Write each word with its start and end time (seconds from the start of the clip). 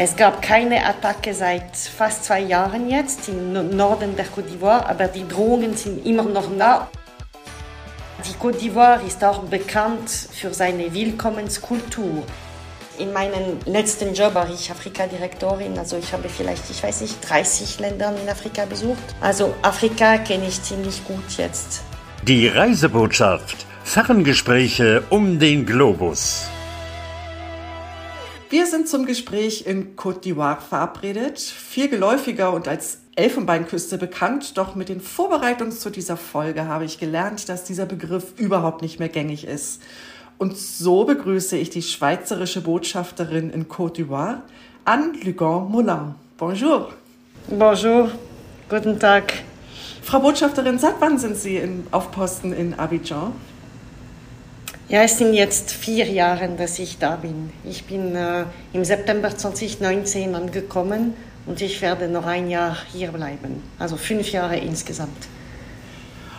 Es 0.00 0.14
gab 0.14 0.40
keine 0.42 0.86
Attacke 0.86 1.34
seit 1.34 1.76
fast 1.76 2.24
zwei 2.24 2.38
Jahren 2.38 2.88
jetzt 2.88 3.28
im 3.28 3.76
Norden 3.76 4.14
der 4.14 4.26
Côte 4.26 4.46
d'Ivoire, 4.46 4.86
aber 4.88 5.08
die 5.08 5.26
Drohungen 5.26 5.76
sind 5.76 6.06
immer 6.06 6.22
noch 6.22 6.48
da. 6.56 6.88
Die 8.24 8.34
Côte 8.40 8.58
d'Ivoire 8.58 9.04
ist 9.04 9.24
auch 9.24 9.42
bekannt 9.42 10.08
für 10.08 10.54
seine 10.54 10.94
Willkommenskultur. 10.94 12.22
In 12.98 13.12
meinem 13.12 13.58
letzten 13.64 14.14
Job 14.14 14.36
war 14.36 14.48
ich 14.48 14.70
Afrika-Direktorin, 14.70 15.76
also 15.76 15.96
ich 15.96 16.12
habe 16.12 16.28
vielleicht, 16.28 16.70
ich 16.70 16.80
weiß 16.80 17.00
nicht, 17.00 17.16
30 17.28 17.80
Länder 17.80 18.14
in 18.22 18.28
Afrika 18.28 18.66
besucht. 18.66 19.02
Also 19.20 19.56
Afrika 19.62 20.18
kenne 20.18 20.46
ich 20.46 20.62
ziemlich 20.62 21.04
gut 21.04 21.38
jetzt. 21.38 21.82
Die 22.22 22.46
Reisebotschaft. 22.46 23.66
Ferngespräche 23.82 25.02
um 25.10 25.40
den 25.40 25.66
Globus. 25.66 26.48
Wir 28.50 28.64
sind 28.64 28.88
zum 28.88 29.04
Gespräch 29.04 29.66
in 29.66 29.94
Côte 29.94 30.20
d'Ivoire 30.20 30.60
verabredet, 30.62 31.38
viel 31.38 31.88
geläufiger 31.88 32.54
und 32.54 32.66
als 32.66 33.00
Elfenbeinküste 33.14 33.98
bekannt, 33.98 34.56
doch 34.56 34.74
mit 34.74 34.88
den 34.88 35.02
Vorbereitungen 35.02 35.70
zu 35.70 35.90
dieser 35.90 36.16
Folge 36.16 36.64
habe 36.64 36.86
ich 36.86 36.98
gelernt, 36.98 37.50
dass 37.50 37.64
dieser 37.64 37.84
Begriff 37.84 38.32
überhaupt 38.38 38.80
nicht 38.80 39.00
mehr 39.00 39.10
gängig 39.10 39.46
ist. 39.46 39.82
Und 40.38 40.56
so 40.56 41.04
begrüße 41.04 41.58
ich 41.58 41.68
die 41.68 41.82
schweizerische 41.82 42.62
Botschafterin 42.62 43.50
in 43.50 43.68
Côte 43.68 43.96
d'Ivoire, 43.96 44.38
Anne 44.86 45.12
Lugan 45.24 45.70
Moulin. 45.70 46.14
Bonjour. 46.38 46.94
Bonjour, 47.48 48.10
guten 48.70 48.98
Tag. 48.98 49.34
Frau 50.00 50.20
Botschafterin, 50.20 50.78
seit 50.78 50.98
wann 51.00 51.18
sind 51.18 51.36
Sie 51.36 51.56
in, 51.58 51.86
auf 51.90 52.10
Posten 52.12 52.54
in 52.54 52.72
Abidjan? 52.78 53.32
Ja, 54.88 55.02
es 55.02 55.18
sind 55.18 55.34
jetzt 55.34 55.70
vier 55.70 56.06
Jahre, 56.06 56.48
dass 56.56 56.78
ich 56.78 56.96
da 56.96 57.16
bin. 57.16 57.50
Ich 57.62 57.84
bin 57.84 58.16
äh, 58.16 58.44
im 58.72 58.86
September 58.86 59.36
2019 59.36 60.34
angekommen 60.34 61.12
und 61.44 61.60
ich 61.60 61.82
werde 61.82 62.08
noch 62.08 62.24
ein 62.24 62.48
Jahr 62.48 62.74
hier 62.90 63.12
bleiben. 63.12 63.62
Also 63.78 63.98
fünf 63.98 64.32
Jahre 64.32 64.56
insgesamt. 64.56 65.28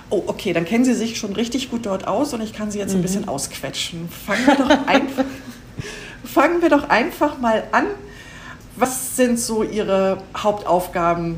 Oh, 0.09 0.23
okay, 0.25 0.52
dann 0.52 0.66
kennen 0.66 0.83
Sie 0.83 0.95
sich 0.95 1.20
schon 1.20 1.33
richtig 1.33 1.70
gut 1.70 1.86
dort 1.86 2.08
aus 2.08 2.33
und 2.33 2.42
ich 2.42 2.52
kann 2.52 2.72
Sie 2.72 2.80
jetzt 2.80 2.94
ein 2.94 2.97
mhm. 2.97 3.03
bisschen 3.03 3.27
ausquetschen. 3.27 4.09
Fangen 4.09 4.47
wir, 4.47 4.55
doch 4.55 4.88
einfach, 4.88 5.25
fangen 6.23 6.61
wir 6.64 6.70
doch 6.70 6.89
einfach 6.89 7.38
mal 7.38 7.66
an. 7.72 7.86
Was 8.75 9.16
sind 9.16 9.39
so 9.39 9.61
Ihre 9.61 10.23
Hauptaufgaben, 10.36 11.36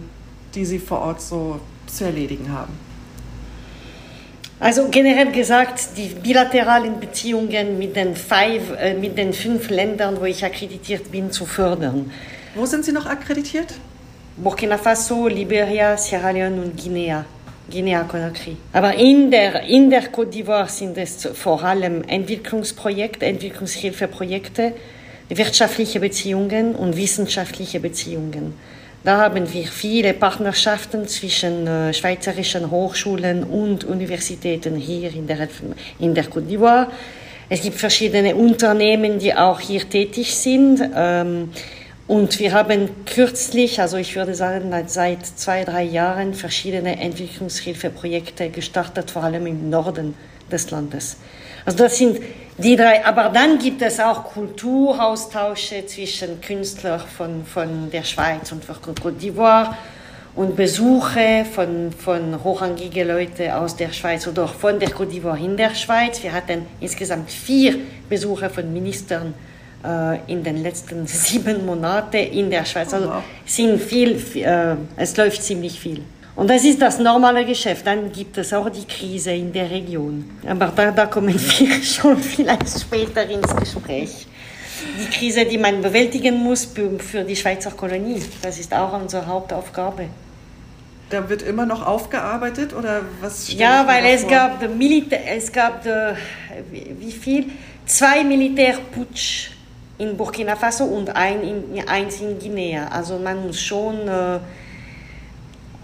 die 0.55 0.63
Sie 0.63 0.79
vor 0.79 0.99
Ort 0.99 1.21
so 1.21 1.59
zu 1.87 2.05
erledigen 2.05 2.53
haben? 2.53 2.90
Also 4.61 4.89
generell 4.89 5.31
gesagt, 5.31 5.97
die 5.97 6.09
bilateralen 6.09 6.99
Beziehungen 6.99 7.79
mit 7.79 7.95
den, 7.95 8.15
five, 8.15 8.71
äh, 8.79 8.93
mit 8.93 9.17
den 9.17 9.33
fünf 9.33 9.71
Ländern, 9.71 10.21
wo 10.21 10.25
ich 10.25 10.45
akkreditiert 10.45 11.11
bin, 11.11 11.31
zu 11.31 11.47
fördern. 11.47 12.11
Wo 12.53 12.67
sind 12.67 12.85
Sie 12.85 12.91
noch 12.91 13.07
akkreditiert? 13.07 13.73
Burkina 14.37 14.77
Faso, 14.77 15.27
Liberia, 15.27 15.97
Sierra 15.97 16.29
Leone 16.29 16.61
und 16.61 16.77
Guinea. 16.77 17.25
Guinea-Conakry. 17.71 18.55
Aber 18.71 18.93
in 18.93 19.31
der, 19.31 19.63
in 19.63 19.89
der 19.89 20.11
Côte 20.11 20.29
d'Ivoire 20.29 20.69
sind 20.69 20.95
es 20.95 21.27
vor 21.33 21.63
allem 21.63 22.03
Entwicklungsprojekte, 22.03 23.25
Entwicklungshilfeprojekte, 23.25 24.73
wirtschaftliche 25.29 25.99
Beziehungen 25.99 26.75
und 26.75 26.97
wissenschaftliche 26.97 27.79
Beziehungen. 27.79 28.53
Da 29.03 29.17
haben 29.17 29.51
wir 29.51 29.63
viele 29.63 30.13
Partnerschaften 30.13 31.07
zwischen 31.07 31.65
äh, 31.65 31.91
schweizerischen 31.91 32.69
Hochschulen 32.69 33.43
und 33.43 33.83
Universitäten 33.83 34.75
hier 34.75 35.11
in 35.11 35.25
der, 35.25 35.47
in 35.97 36.13
der 36.13 36.25
Côte 36.25 36.45
d'Ivoire. 36.47 36.85
Es 37.49 37.63
gibt 37.63 37.77
verschiedene 37.77 38.35
Unternehmen, 38.35 39.17
die 39.17 39.33
auch 39.33 39.59
hier 39.59 39.89
tätig 39.89 40.35
sind. 40.35 40.81
Ähm, 40.95 41.49
und 42.07 42.37
wir 42.37 42.53
haben 42.53 42.89
kürzlich, 43.07 43.81
also 43.81 43.97
ich 43.97 44.15
würde 44.15 44.35
sagen 44.35 44.71
seit 44.85 45.25
zwei, 45.25 45.63
drei 45.63 45.83
Jahren, 45.83 46.35
verschiedene 46.35 46.99
Entwicklungshilfeprojekte 46.99 48.49
gestartet, 48.49 49.09
vor 49.09 49.23
allem 49.23 49.47
im 49.47 49.71
Norden 49.71 50.13
des 50.51 50.69
Landes. 50.69 51.17
Also 51.65 51.79
das 51.79 51.97
sind 51.97 52.19
die 52.61 52.75
drei. 52.75 53.05
Aber 53.05 53.29
dann 53.29 53.57
gibt 53.57 53.81
es 53.81 53.99
auch 53.99 54.23
Kulturaustausche 54.23 55.85
zwischen 55.85 56.39
Künstlern 56.41 57.01
von, 57.01 57.45
von 57.45 57.89
der 57.91 58.03
Schweiz 58.03 58.51
und 58.51 58.63
von 58.63 58.75
Côte 58.75 59.19
d'Ivoire 59.19 59.75
und 60.35 60.55
Besuche 60.55 61.45
von, 61.53 61.91
von 61.91 62.43
hochrangigen 62.43 63.07
Leuten 63.07 63.51
aus 63.51 63.75
der 63.75 63.91
Schweiz 63.91 64.27
oder 64.27 64.47
von 64.47 64.79
der 64.79 64.89
Côte 64.89 65.11
d'Ivoire 65.11 65.43
in 65.43 65.57
der 65.57 65.75
Schweiz. 65.75 66.23
Wir 66.23 66.31
hatten 66.31 66.65
insgesamt 66.79 67.29
vier 67.29 67.75
Besuche 68.09 68.49
von 68.49 68.71
Ministern 68.71 69.33
äh, 69.83 70.19
in 70.31 70.43
den 70.43 70.63
letzten 70.63 71.05
sieben 71.07 71.65
Monaten 71.65 72.17
in 72.17 72.49
der 72.49 72.65
Schweiz. 72.65 72.93
Also 72.93 73.11
sind 73.45 73.81
viel, 73.81 74.21
äh, 74.35 74.75
es 74.95 75.17
läuft 75.17 75.43
ziemlich 75.43 75.79
viel. 75.79 76.03
Und 76.35 76.49
das 76.49 76.63
ist 76.63 76.81
das 76.81 76.99
normale 76.99 77.45
Geschäft. 77.45 77.85
Dann 77.85 78.11
gibt 78.11 78.37
es 78.37 78.53
auch 78.53 78.69
die 78.69 78.85
Krise 78.85 79.31
in 79.31 79.51
der 79.51 79.69
Region. 79.69 80.29
Aber 80.47 80.67
da, 80.75 80.91
da 80.91 81.05
kommen 81.05 81.33
wir 81.59 81.83
schon 81.83 82.17
vielleicht 82.17 82.79
später 82.79 83.27
ins 83.29 83.55
Gespräch. 83.55 84.27
Die 84.99 85.09
Krise, 85.15 85.45
die 85.45 85.57
man 85.57 85.81
bewältigen 85.81 86.35
muss 86.35 86.67
für 86.99 87.23
die 87.23 87.35
Schweizer 87.35 87.71
Kolonie, 87.71 88.21
das 88.41 88.59
ist 88.59 88.73
auch 88.73 88.99
unsere 88.99 89.27
Hauptaufgabe. 89.27 90.07
Da 91.09 91.29
wird 91.29 91.41
immer 91.43 91.65
noch 91.65 91.85
aufgearbeitet 91.85 92.73
oder 92.73 93.01
was? 93.19 93.53
Ja, 93.53 93.85
weil 93.85 94.05
es 94.05 94.25
gab, 94.27 94.61
Militär, 94.75 95.19
es 95.35 95.51
gab 95.51 95.85
wie 96.71 97.11
viel? 97.11 97.51
Zwei 97.85 98.23
Militärputsch 98.23 99.51
in 99.97 100.15
Burkina 100.17 100.55
Faso 100.55 100.85
und 100.85 101.15
ein 101.15 101.43
in, 101.43 101.87
eins 101.87 102.21
in 102.21 102.39
Guinea. 102.39 102.87
Also 102.87 103.19
man 103.19 103.45
muss 103.45 103.59
schon 103.59 104.07
äh, 104.07 104.39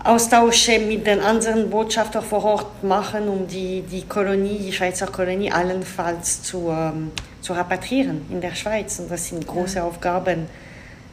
Austausche 0.07 0.79
mit 0.79 1.05
den 1.05 1.19
anderen 1.19 1.69
Botschaftern 1.69 2.23
vor 2.23 2.43
Ort 2.45 2.83
machen, 2.83 3.27
um 3.27 3.45
die, 3.45 3.81
die 3.81 4.03
Kolonie, 4.03 4.57
die 4.57 4.71
Schweizer 4.71 5.07
Kolonie 5.07 5.51
allenfalls 5.51 6.43
zu, 6.43 6.69
ähm, 6.69 7.11
zu 7.41 7.51
repatrieren 7.51 8.25
in 8.29 8.39
der 8.39 8.55
Schweiz. 8.55 8.99
Und 8.99 9.11
das 9.11 9.27
sind 9.27 9.45
große 9.45 9.79
ja. 9.79 9.83
Aufgaben. 9.83 10.47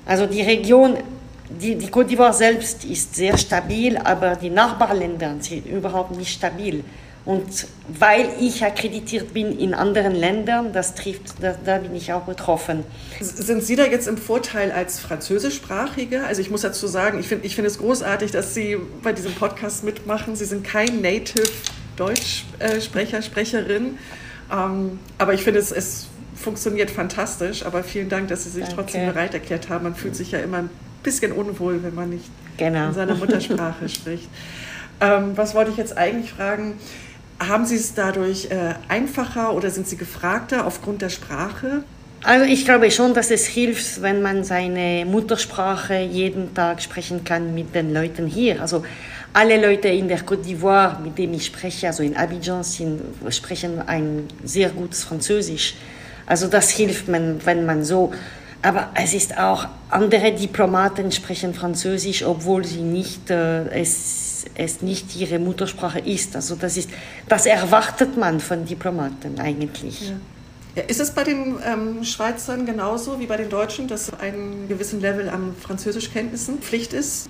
Also 0.06 0.26
die 0.26 0.42
Region, 0.42 0.96
die, 1.48 1.74
die 1.74 1.88
Côte 1.88 2.10
d'Ivoire 2.10 2.32
selbst 2.32 2.84
ist 2.84 3.16
sehr 3.16 3.36
stabil, 3.36 3.96
aber 3.96 4.36
die 4.36 4.50
Nachbarländer 4.50 5.34
sind 5.40 5.66
überhaupt 5.66 6.16
nicht 6.16 6.32
stabil. 6.32 6.84
Und 7.24 7.66
weil 7.88 8.28
ich 8.38 8.62
akkreditiert 8.62 9.32
bin 9.32 9.58
in 9.58 9.72
anderen 9.72 10.14
Ländern, 10.14 10.74
das 10.74 10.94
trifft, 10.94 11.42
da, 11.42 11.54
da, 11.64 11.78
bin 11.78 11.94
ich 11.94 12.12
auch 12.12 12.22
betroffen. 12.22 12.84
Sind 13.18 13.62
Sie 13.62 13.76
da 13.76 13.86
jetzt 13.86 14.08
im 14.08 14.18
Vorteil 14.18 14.70
als 14.70 15.00
Französischsprachige? 15.00 16.24
Also 16.24 16.42
ich 16.42 16.50
muss 16.50 16.60
dazu 16.60 16.86
sagen, 16.86 17.18
ich 17.18 17.28
finde 17.28 17.46
ich 17.46 17.54
find 17.54 17.66
es 17.66 17.78
großartig, 17.78 18.30
dass 18.30 18.54
Sie 18.54 18.76
bei 19.02 19.14
diesem 19.14 19.32
Podcast 19.32 19.84
mitmachen. 19.84 20.36
Sie 20.36 20.44
sind 20.44 20.64
kein 20.64 21.00
Native 21.00 21.48
Deutschsprecher, 21.96 23.22
Sprecherin. 23.22 23.98
Ähm, 24.52 24.98
aber 25.16 25.32
ich 25.32 25.42
finde, 25.42 25.60
es, 25.60 25.72
es 25.72 26.08
funktioniert 26.34 26.90
fantastisch. 26.90 27.64
Aber 27.64 27.82
vielen 27.84 28.10
Dank, 28.10 28.28
dass 28.28 28.44
Sie 28.44 28.50
sich 28.50 28.64
Danke. 28.64 28.82
trotzdem 28.82 29.06
bereit 29.06 29.32
erklärt 29.32 29.70
haben. 29.70 29.84
Man 29.84 29.94
fühlt 29.94 30.14
sich 30.14 30.32
ja 30.32 30.40
immer 30.40 30.58
ein 30.58 30.70
bisschen 31.02 31.32
unwohl, 31.32 31.82
wenn 31.82 31.94
man 31.94 32.10
nicht 32.10 32.26
genau. 32.58 32.88
in 32.88 32.94
seiner 32.94 33.14
Muttersprache 33.14 33.88
spricht. 33.88 34.28
Ähm, 35.00 35.36
was 35.36 35.54
wollte 35.54 35.70
ich 35.70 35.76
jetzt 35.78 35.96
eigentlich 35.96 36.32
fragen? 36.32 36.74
Haben 37.40 37.66
Sie 37.66 37.76
es 37.76 37.94
dadurch 37.94 38.46
äh, 38.50 38.74
einfacher 38.88 39.54
oder 39.54 39.70
sind 39.70 39.88
Sie 39.88 39.96
gefragter 39.96 40.66
aufgrund 40.66 41.02
der 41.02 41.10
Sprache? 41.10 41.84
Also 42.22 42.46
ich 42.46 42.64
glaube 42.64 42.90
schon, 42.90 43.12
dass 43.12 43.30
es 43.30 43.44
hilft, 43.46 44.00
wenn 44.00 44.22
man 44.22 44.44
seine 44.44 45.04
Muttersprache 45.04 46.00
jeden 46.00 46.54
Tag 46.54 46.80
sprechen 46.80 47.22
kann 47.22 47.54
mit 47.54 47.74
den 47.74 47.92
Leuten 47.92 48.26
hier. 48.26 48.62
Also 48.62 48.82
alle 49.34 49.60
Leute 49.60 49.88
in 49.88 50.08
der 50.08 50.20
Côte 50.20 50.42
d'Ivoire, 50.44 51.00
mit 51.02 51.18
denen 51.18 51.34
ich 51.34 51.46
spreche, 51.46 51.88
also 51.88 52.02
in 52.02 52.16
Abidjan, 52.16 52.62
sind, 52.62 53.02
sprechen 53.28 53.82
ein 53.86 54.28
sehr 54.42 54.70
gutes 54.70 55.04
Französisch. 55.04 55.74
Also 56.24 56.46
das 56.46 56.70
hilft 56.70 57.08
man, 57.08 57.44
wenn 57.44 57.66
man 57.66 57.84
so. 57.84 58.12
Aber 58.64 58.88
es 58.94 59.14
ist 59.14 59.36
auch, 59.38 59.68
andere 59.90 60.32
Diplomaten 60.32 61.12
sprechen 61.12 61.54
Französisch, 61.54 62.24
obwohl 62.24 62.64
sie 62.64 62.80
nicht 62.80 63.30
äh, 63.30 63.68
es 63.68 64.24
es 64.54 64.82
nicht 64.82 65.16
ihre 65.16 65.38
Muttersprache 65.38 66.00
ist. 66.00 66.36
Also 66.36 66.54
das, 66.54 66.76
ist, 66.76 66.90
das 67.28 67.46
erwartet 67.46 68.16
man 68.16 68.40
von 68.40 68.64
Diplomaten 68.64 69.38
eigentlich. 69.38 70.08
Ja. 70.08 70.16
Ja, 70.76 70.82
ist 70.82 71.00
es 71.00 71.12
bei 71.12 71.22
den 71.22 71.56
ähm, 71.64 72.02
Schweizern 72.02 72.66
genauso 72.66 73.20
wie 73.20 73.26
bei 73.26 73.36
den 73.36 73.48
Deutschen, 73.48 73.86
dass 73.86 74.12
ein 74.18 74.66
gewissen 74.68 75.00
Level 75.00 75.28
an 75.28 75.54
Französischkenntnissen 75.60 76.58
Pflicht 76.58 76.92
ist? 76.92 77.28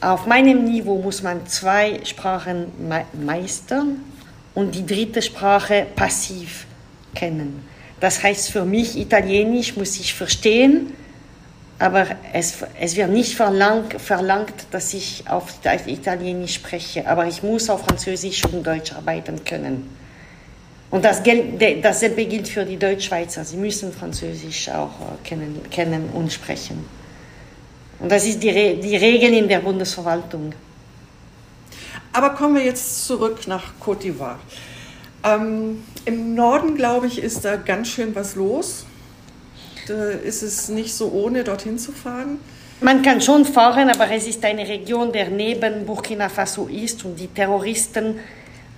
Auf 0.00 0.26
meinem 0.26 0.64
Niveau 0.64 1.00
muss 1.00 1.22
man 1.22 1.46
zwei 1.46 2.00
Sprachen 2.04 2.66
me 2.88 3.04
meistern 3.24 4.00
und 4.54 4.74
die 4.74 4.84
dritte 4.84 5.22
Sprache 5.22 5.86
passiv 5.94 6.66
kennen. 7.14 7.64
Das 8.02 8.20
heißt 8.20 8.50
für 8.50 8.64
mich, 8.64 8.98
Italienisch 8.98 9.76
muss 9.76 10.00
ich 10.00 10.12
verstehen, 10.12 10.92
aber 11.78 12.04
es, 12.32 12.56
es 12.80 12.96
wird 12.96 13.10
nicht 13.10 13.36
verlangt, 13.36 13.92
verlangt, 14.00 14.54
dass 14.72 14.92
ich 14.92 15.22
auf 15.28 15.54
Italienisch 15.86 16.54
spreche, 16.54 17.06
aber 17.06 17.28
ich 17.28 17.44
muss 17.44 17.70
auf 17.70 17.82
Französisch 17.82 18.44
und 18.46 18.66
Deutsch 18.66 18.92
arbeiten 18.92 19.44
können. 19.44 19.88
Und 20.90 21.04
das, 21.04 21.22
dasselbe 21.80 22.24
gilt 22.26 22.48
für 22.48 22.64
die 22.64 22.76
Deutschschweizer. 22.76 23.44
Sie 23.44 23.56
müssen 23.56 23.92
Französisch 23.92 24.68
auch 24.68 24.90
äh, 25.00 25.28
kennen, 25.28 25.60
kennen 25.70 26.10
und 26.12 26.32
sprechen. 26.32 26.84
Und 28.00 28.10
das 28.10 28.26
ist 28.26 28.42
die, 28.42 28.50
Re 28.50 28.78
die 28.82 28.96
Regel 28.96 29.32
in 29.32 29.46
der 29.46 29.60
Bundesverwaltung. 29.60 30.52
Aber 32.12 32.30
kommen 32.30 32.56
wir 32.56 32.64
jetzt 32.64 33.06
zurück 33.06 33.46
nach 33.46 33.74
Côte 33.80 34.06
d'Ivoire. 34.06 34.38
Ähm, 35.22 35.84
Im 36.04 36.34
Norden, 36.34 36.74
glaube 36.74 37.06
ich, 37.06 37.22
ist 37.22 37.44
da 37.44 37.56
ganz 37.56 37.88
schön 37.88 38.14
was 38.14 38.34
los. 38.34 38.84
Da 39.86 40.10
ist 40.10 40.42
es 40.42 40.68
nicht 40.68 40.94
so 40.94 41.10
ohne, 41.10 41.44
dorthin 41.44 41.78
zu 41.78 41.92
fahren. 41.92 42.38
Man 42.80 43.02
kann 43.02 43.20
schon 43.20 43.44
fahren, 43.44 43.90
aber 43.90 44.10
es 44.10 44.26
ist 44.26 44.44
eine 44.44 44.66
Region, 44.66 45.12
der 45.12 45.28
neben 45.28 45.86
Burkina 45.86 46.28
Faso 46.28 46.66
ist 46.66 47.04
und 47.04 47.18
die 47.18 47.28
Terroristen, 47.28 48.18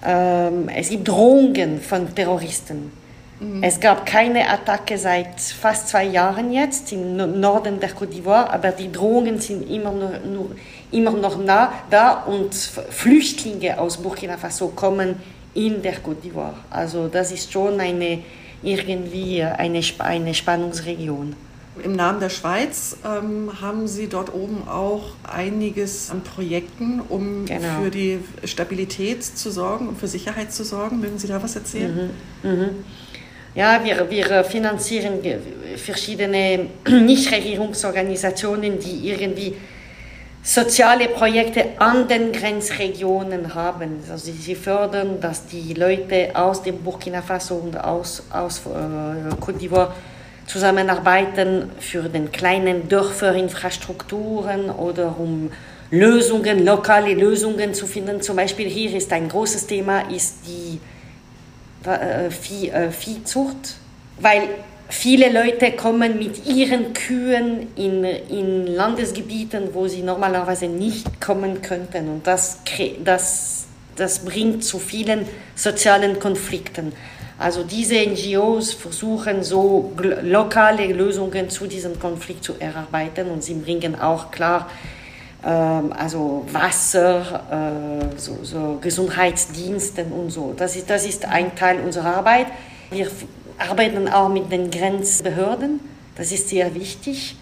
ähm, 0.05 0.69
es 0.69 0.91
gibt 0.91 1.09
Drohungen 1.09 1.81
von 1.81 2.15
Terroristen. 2.15 2.93
Mhm. 3.41 3.63
Es 3.63 3.81
gab 3.81 4.05
keine 4.05 4.49
Attacke 4.49 4.99
seit 4.99 5.41
fast 5.41 5.89
zwei 5.89 6.05
Jahren 6.05 6.53
jetzt 6.53 6.93
im 6.93 7.17
Norden 7.41 7.81
der 7.81 7.91
Côte 7.91 8.13
d'Ivoire, 8.13 8.51
aber 8.51 8.73
die 8.73 8.93
Drohungen 8.93 9.41
sind 9.41 9.69
immer, 9.71 9.93
nur, 9.93 10.19
nur, 10.31 10.51
immer 10.93 11.11
noch 11.13 11.43
nah 11.43 11.73
da 11.91 12.25
und 12.25 12.55
Flüchtlinge 12.55 13.79
aus 13.79 13.97
Burkina 13.97 14.37
Faso 14.37 14.69
kommen 14.69 15.17
in 15.55 15.83
der 15.83 16.03
Côte 16.03 16.23
d'Ivoire. 16.23 16.57
Also 16.71 17.09
das 17.09 17.33
ist 17.33 17.53
schon 17.53 17.81
eine, 17.81 18.21
irgendwie 18.63 19.43
eine, 19.43 19.81
eine 19.99 20.35
Spannungsregion. 20.35 21.37
Im 21.83 21.97
Namen 21.97 22.21
der 22.21 22.29
Schweiz 22.29 22.97
ähm, 23.05 23.51
haben 23.61 23.89
Sie 23.89 24.07
dort 24.09 24.33
oben 24.33 24.69
auch 24.69 25.15
einiges 25.25 26.11
an 26.11 26.23
Projekten, 26.23 27.01
um 27.09 27.47
genau. 27.47 27.83
für 27.83 27.91
die 27.91 28.21
Stabilität 28.45 29.25
zu 29.25 29.51
sorgen 29.51 29.89
und 29.89 29.99
für 29.99 30.07
Sicherheit 30.07 30.53
zu 30.53 30.63
sorgen. 30.63 31.01
Mögen 31.01 31.19
Sie 31.19 31.27
da 31.27 31.43
was 31.43 31.57
erzählen? 31.57 32.13
Mhm. 32.43 32.51
Mhm. 32.51 32.69
Ja, 33.57 33.83
wir, 33.85 34.09
wir 34.09 34.45
finanzieren 34.45 35.19
verschiedene 35.77 36.67
Nichtregierungsorganisationen, 36.89 38.79
die 38.79 39.09
irgendwie 39.09 39.55
soziale 40.45 41.09
Projekte 41.09 41.65
an 41.79 42.07
den 42.07 42.31
Grenzregionen 42.31 43.55
haben. 43.55 44.05
Also 44.11 44.31
sie 44.31 44.55
fördern, 44.55 45.19
dass 45.21 45.47
die 45.47 45.73
Leute 45.73 46.31
aus 46.35 46.63
dem 46.63 46.83
Burkina 46.83 47.23
Faso 47.23 47.55
und 47.57 47.83
aus, 47.83 48.23
aus 48.31 48.61
äh, 48.67 49.35
Côte 49.43 49.59
d'Ivoire 49.59 49.89
zusammenarbeiten 50.47 51.71
für 51.81 52.03
den 52.03 52.31
kleinen 52.31 52.89
Dörfer 52.91 53.35
Infrastrukturen 53.35 54.69
oder 54.69 55.19
um 55.19 55.51
Lösungen, 55.91 56.63
lokale 56.67 57.15
Lösungen 57.15 57.73
zu 57.73 57.87
finden. 57.87 58.21
Zum 58.21 58.37
Beispiel 58.37 58.69
hier 58.69 58.95
ist 58.95 59.11
ein 59.15 59.29
großes 59.29 59.67
Thema, 59.67 60.01
ist 60.11 60.41
die 60.47 60.79
äh, 61.89 62.31
Vieh, 62.31 62.69
äh, 62.69 62.91
Viehzucht, 62.91 63.77
weil 64.21 64.43
viele 64.95 65.31
Leute 65.31 65.73
kommen 65.73 66.19
mit 66.19 66.47
ihren 66.47 66.93
Kühen 66.95 67.67
in, 67.77 68.05
in 68.05 68.67
Landesgebieten, 68.67 69.71
wo 69.75 69.89
sie 69.89 70.03
normalerweise 70.03 70.67
nicht 70.67 71.21
kommen 71.21 71.61
könnten. 71.61 72.09
Und 72.09 72.27
das, 72.27 72.61
das, 73.03 73.67
das 73.97 74.21
bringt 74.21 74.65
zu 74.65 74.79
vielen 74.79 75.27
sozialen 75.57 76.19
Konflikten. 76.21 76.93
Also 77.39 77.65
diese 77.65 77.97
NGOs 77.97 78.73
versuchen 78.73 79.43
so 79.43 79.93
lokale 80.23 80.87
Lösungen 80.87 81.51
zu 81.51 81.67
diesem 81.67 81.99
Konflikt 81.99 82.45
zu 82.45 82.55
erarbeiten 82.61 83.29
und 83.29 83.43
sie 83.43 83.55
bringen 83.55 84.01
auch 84.01 84.31
klar 84.31 84.71
ähm, 85.45 85.93
also 85.93 86.47
Wasser, 86.53 87.43
äh, 87.51 88.17
so, 88.19 88.39
so 88.43 88.79
Gesundheitsdiensten 88.81 90.13
und 90.13 90.31
so. 90.31 90.55
Das 90.57 90.77
ist, 90.77 90.89
das 90.89 91.05
ist 91.05 91.27
ein 91.27 91.57
Teil 91.57 91.81
unserer 91.81 92.17
Arbeit. 92.17 92.47
Wir 92.91 93.09
arbeiten 93.59 94.09
auch 94.09 94.29
mit 94.29 94.51
den 94.51 94.71
Grenzbehörden. 94.71 95.81
Das 96.17 96.33
ist 96.33 96.49
sehr 96.49 96.75
wichtig, 96.75 97.37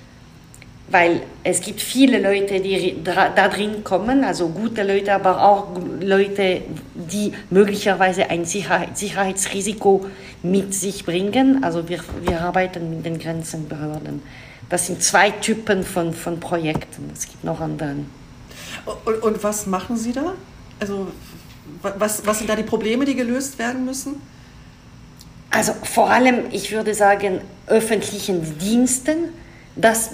weil 0.89 1.23
es 1.45 1.61
gibt 1.61 1.81
viele 1.81 2.21
Leute, 2.21 2.61
die 2.61 2.97
da 3.03 3.49
drin 3.49 3.85
kommen, 3.85 4.25
also 4.25 4.49
gute 4.49 4.83
Leute, 4.83 5.15
aber 5.15 5.43
auch 5.43 5.69
Leute, 6.01 6.63
die 6.95 7.33
möglicherweise 7.51 8.31
ein 8.31 8.45
Sicherheitsrisiko 8.45 10.07
mit 10.43 10.75
sich 10.75 11.05
bringen. 11.05 11.65
Also 11.65 11.89
wir, 11.89 12.01
wir 12.23 12.41
arbeiten 12.41 12.91
mit 12.91 13.07
den 13.07 13.19
Grenzenbehörden. 13.19 14.23
Das 14.69 14.87
sind 14.87 15.03
zwei 15.03 15.31
Typen 15.31 15.85
von, 15.85 16.15
von 16.15 16.41
Projekten. 16.41 17.11
Es 17.13 17.27
gibt 17.27 17.45
noch 17.45 17.61
andere. 17.61 17.97
Und, 19.05 19.23
und 19.23 19.45
was 19.45 19.67
machen 19.67 19.97
Sie 19.97 20.13
da? 20.13 20.33
Also 20.81 21.09
was, 21.83 22.27
was 22.27 22.39
sind 22.39 22.51
da 22.51 22.57
die 22.57 22.63
Probleme, 22.63 23.05
die 23.05 23.15
gelöst 23.15 23.59
werden 23.59 23.85
müssen? 23.85 24.21
Also 25.53 25.75
vor 25.83 26.11
allem, 26.11 26.47
ich 26.51 26.73
würde 26.73 26.95
sagen, 26.95 27.43
öffentlichen 27.67 28.59
Diensten, 28.59 29.35
dass, 29.77 30.13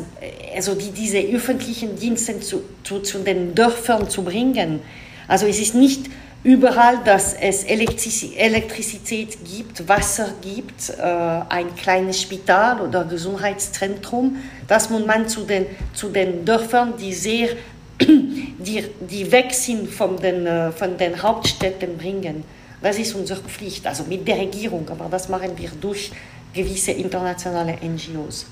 also 0.55 0.75
die, 0.75 0.90
diese 0.90 1.19
öffentlichen 1.19 1.96
Dienste 1.96 2.40
zu, 2.40 2.62
zu, 2.82 3.00
zu 3.00 3.20
den 3.20 3.55
Dörfern 3.55 4.11
zu 4.11 4.25
bringen. 4.25 4.81
Also 5.29 5.46
es 5.46 5.61
ist 5.61 5.76
nicht 5.76 6.06
überall, 6.43 6.99
dass 7.05 7.35
es 7.35 7.62
Elektrizität 7.64 9.38
gibt, 9.44 9.88
Wasser 9.88 10.31
gibt, 10.43 10.90
äh, 10.90 11.02
ein 11.02 11.75
kleines 11.76 12.20
Spital 12.20 12.81
oder 12.81 13.05
Gesundheitszentrum, 13.05 14.38
dass 14.67 14.90
man 14.90 15.29
zu 15.29 15.43
den, 15.43 15.67
zu 15.94 16.08
den 16.08 16.44
Dörfern, 16.44 16.94
die 16.99 17.12
sehr, 17.12 17.50
die, 18.00 18.85
die 19.08 19.31
weg 19.31 19.55
sind 19.55 19.88
von 19.88 20.17
den, 20.17 20.46
äh, 20.46 20.73
von 20.73 20.96
den 20.96 21.23
Hauptstädten 21.23 21.96
bringen. 21.96 22.43
Das 22.82 22.98
ist 22.98 23.14
unsere 23.14 23.40
Pflicht, 23.40 23.86
also 23.86 24.04
mit 24.04 24.26
der 24.26 24.38
Regierung, 24.38 24.88
aber 24.88 25.06
das 25.10 25.28
machen 25.28 25.50
wir 25.56 25.70
durch 25.80 26.10
gewisse 26.54 26.92
internationale 26.92 27.76
NGOs. 27.82 28.46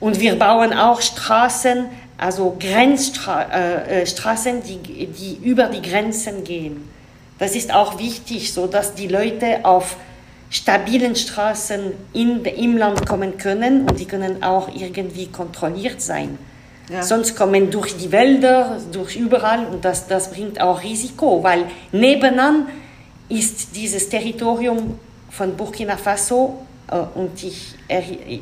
Und 0.00 0.20
wir 0.20 0.36
bauen 0.36 0.72
auch 0.72 1.00
Straßen, 1.00 1.86
also 2.16 2.56
Grenzstraßen, 2.58 4.58
äh, 4.58 4.62
die, 4.62 5.06
die 5.06 5.38
über 5.42 5.64
die 5.64 5.82
Grenzen 5.82 6.44
gehen. 6.44 6.88
Das 7.38 7.54
ist 7.54 7.72
auch 7.72 7.98
wichtig, 7.98 8.52
so 8.52 8.66
dass 8.66 8.94
die 8.94 9.08
Leute 9.08 9.64
auf 9.64 9.96
stabilen 10.50 11.14
Straßen 11.14 11.92
in, 12.12 12.44
im 12.44 12.76
Land 12.76 13.06
kommen 13.06 13.38
können 13.38 13.88
und 13.88 14.00
die 14.00 14.06
können 14.06 14.42
auch 14.42 14.68
irgendwie 14.74 15.26
kontrolliert 15.26 16.00
sein. 16.00 16.38
Ja. 16.90 17.02
Sonst 17.02 17.36
kommen 17.36 17.70
durch 17.70 17.96
die 17.96 18.10
Wälder, 18.12 18.78
durch 18.92 19.16
überall 19.16 19.66
und 19.66 19.84
das, 19.84 20.06
das 20.06 20.30
bringt 20.30 20.60
auch 20.60 20.82
Risiko, 20.82 21.42
weil 21.42 21.64
nebenan 21.92 22.68
ist 23.28 23.74
dieses 23.74 24.08
Territorium 24.08 24.98
von 25.30 25.56
Burkina 25.56 25.96
Faso 25.96 26.66
äh, 26.90 26.96
und 27.14 27.42
ich, 27.42 27.74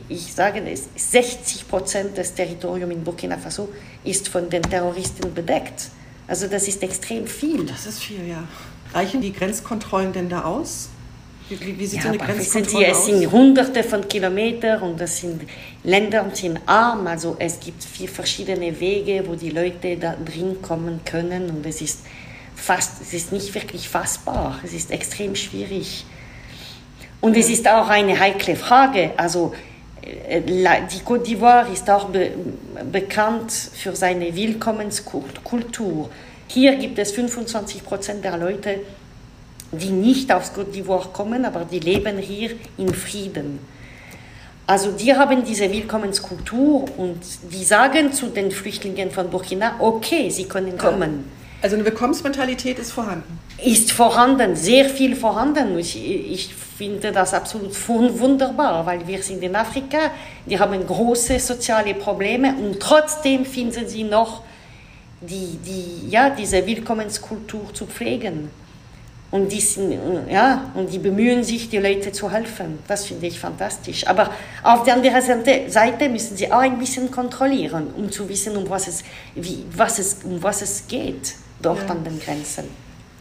ich 0.08 0.32
sage 0.32 0.62
es, 0.70 0.88
60 0.96 1.68
Prozent 1.68 2.16
des 2.16 2.34
Territoriums 2.34 2.92
in 2.92 3.04
Burkina 3.04 3.36
Faso 3.36 3.68
ist 4.04 4.28
von 4.28 4.48
den 4.48 4.62
Terroristen 4.62 5.32
bedeckt. 5.34 5.90
Also 6.28 6.46
das 6.46 6.66
ist 6.68 6.82
extrem 6.82 7.26
viel. 7.26 7.64
Das 7.66 7.86
ist 7.86 8.02
viel, 8.02 8.26
ja. 8.26 8.44
Reichen 8.92 9.20
die 9.20 9.32
Grenzkontrollen 9.32 10.12
denn 10.12 10.28
da 10.28 10.44
aus? 10.44 10.88
Wie, 11.48 11.60
wie, 11.60 11.78
wie 11.78 11.86
sieht 11.86 11.98
ja, 11.98 12.02
so 12.02 12.08
eine 12.08 12.18
Grenzkontrolle 12.18 12.90
aus? 12.90 12.98
Es 12.98 13.06
sind 13.06 13.30
hunderte 13.30 13.84
von 13.84 14.08
Kilometern 14.08 14.82
und 14.82 15.00
das 15.00 15.18
sind 15.18 15.42
Länder 15.84 16.24
und 16.24 16.36
sind 16.36 16.58
arm. 16.66 17.06
Also 17.06 17.36
es 17.38 17.60
gibt 17.60 17.84
vier 17.84 18.08
verschiedene 18.08 18.78
Wege, 18.80 19.22
wo 19.26 19.34
die 19.34 19.50
Leute 19.50 19.96
da 19.96 20.16
drin 20.16 20.60
kommen 20.60 21.00
können 21.04 21.50
und 21.50 21.64
es 21.66 21.80
ist 21.80 22.00
fast, 22.56 23.00
es 23.00 23.12
ist 23.12 23.32
nicht 23.32 23.54
wirklich 23.54 23.88
fassbar. 23.88 24.58
Es 24.64 24.72
ist 24.72 24.90
extrem 24.90 25.36
schwierig. 25.36 26.04
Und 27.20 27.36
es 27.36 27.48
ist 27.48 27.68
auch 27.68 27.88
eine 27.88 28.18
heikle 28.18 28.56
Frage. 28.56 29.12
Also 29.16 29.54
äh, 30.02 30.40
die 30.40 31.00
Côte 31.00 31.24
d'Ivoire 31.24 31.72
ist 31.72 31.88
auch 31.88 32.08
be 32.08 32.32
bekannt 32.90 33.52
für 33.52 33.94
seine 33.94 34.34
Willkommenskultur. 34.34 36.10
Hier 36.48 36.76
gibt 36.76 36.98
es 36.98 37.12
25 37.12 37.84
Prozent 37.84 38.24
der 38.24 38.36
Leute, 38.36 38.80
die 39.72 39.90
nicht 39.90 40.32
aus 40.32 40.52
Côte 40.52 40.72
d'Ivoire 40.72 41.12
kommen, 41.12 41.44
aber 41.44 41.64
die 41.64 41.80
leben 41.80 42.18
hier 42.18 42.50
in 42.78 42.92
Frieden. 42.92 43.58
Also 44.66 44.90
die 44.92 45.14
haben 45.14 45.44
diese 45.44 45.70
Willkommenskultur 45.70 46.86
und 46.98 47.20
die 47.52 47.64
sagen 47.64 48.12
zu 48.12 48.26
den 48.26 48.50
Flüchtlingen 48.50 49.10
von 49.12 49.30
Burkina, 49.30 49.76
okay, 49.78 50.28
sie 50.28 50.44
können 50.44 50.76
kommen. 50.76 51.35
Also 51.62 51.76
eine 51.76 51.84
Willkommensmentalität 51.84 52.78
ist 52.78 52.92
vorhanden? 52.92 53.38
Ist 53.64 53.90
vorhanden, 53.92 54.56
sehr 54.56 54.88
viel 54.88 55.16
vorhanden. 55.16 55.78
Ich, 55.78 55.96
ich 55.96 56.54
finde 56.54 57.12
das 57.12 57.32
absolut 57.32 57.72
wunderbar, 57.88 58.84
weil 58.84 59.06
wir 59.06 59.22
sind 59.22 59.42
in 59.42 59.56
Afrika, 59.56 60.10
die 60.44 60.58
haben 60.58 60.86
große 60.86 61.38
soziale 61.40 61.94
Probleme 61.94 62.54
und 62.54 62.78
trotzdem 62.80 63.46
finden 63.46 63.88
sie 63.88 64.04
noch 64.04 64.42
die, 65.22 65.58
die, 65.64 66.10
ja, 66.10 66.28
diese 66.28 66.66
Willkommenskultur 66.66 67.72
zu 67.72 67.86
pflegen. 67.86 68.50
Und 69.30 69.50
die, 69.50 69.60
sind, 69.60 69.98
ja, 70.30 70.70
und 70.74 70.92
die 70.92 70.98
bemühen 70.98 71.42
sich, 71.42 71.68
die 71.68 71.78
Leute 71.78 72.12
zu 72.12 72.30
helfen. 72.30 72.78
Das 72.86 73.06
finde 73.06 73.26
ich 73.26 73.40
fantastisch. 73.40 74.06
Aber 74.06 74.30
auf 74.62 74.84
der 74.84 74.94
anderen 74.94 75.20
Seite 75.68 76.08
müssen 76.08 76.36
sie 76.36 76.52
auch 76.52 76.60
ein 76.60 76.78
bisschen 76.78 77.10
kontrollieren, 77.10 77.88
um 77.96 78.12
zu 78.12 78.28
wissen, 78.28 78.56
um 78.56 78.70
was 78.70 78.86
es, 78.86 79.02
wie, 79.34 79.64
was 79.74 79.98
es, 79.98 80.18
um 80.22 80.40
was 80.42 80.62
es 80.62 80.86
geht 80.86 81.34
dort 81.66 81.82
ja. 81.82 81.88
an 81.88 82.04
den 82.04 82.18
Grenzen. 82.18 82.64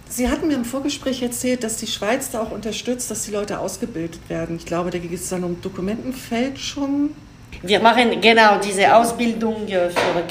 Sie 0.08 0.30
hatten 0.30 0.48
mir 0.48 0.54
im 0.54 0.66
Vorgespräch 0.66 1.22
erzählt, 1.24 1.64
dass 1.64 1.78
die 1.78 1.88
Schweiz 1.88 2.30
da 2.30 2.42
auch 2.42 2.52
unterstützt, 2.52 3.10
dass 3.10 3.24
die 3.24 3.32
Leute 3.32 3.60
ausgebildet 3.60 4.30
werden. 4.30 4.56
Ich 4.58 4.66
glaube, 4.66 4.92
da 4.92 5.00
geht 5.00 5.12
es 5.12 5.30
dann 5.30 5.44
um 5.44 5.60
Dokumentenfälschung 5.62 7.10
Wir 7.64 7.80
machen 7.80 8.22
genau 8.22 8.60
diese 8.60 8.96
Ausbildung 8.96 9.68
für 9.68 10.24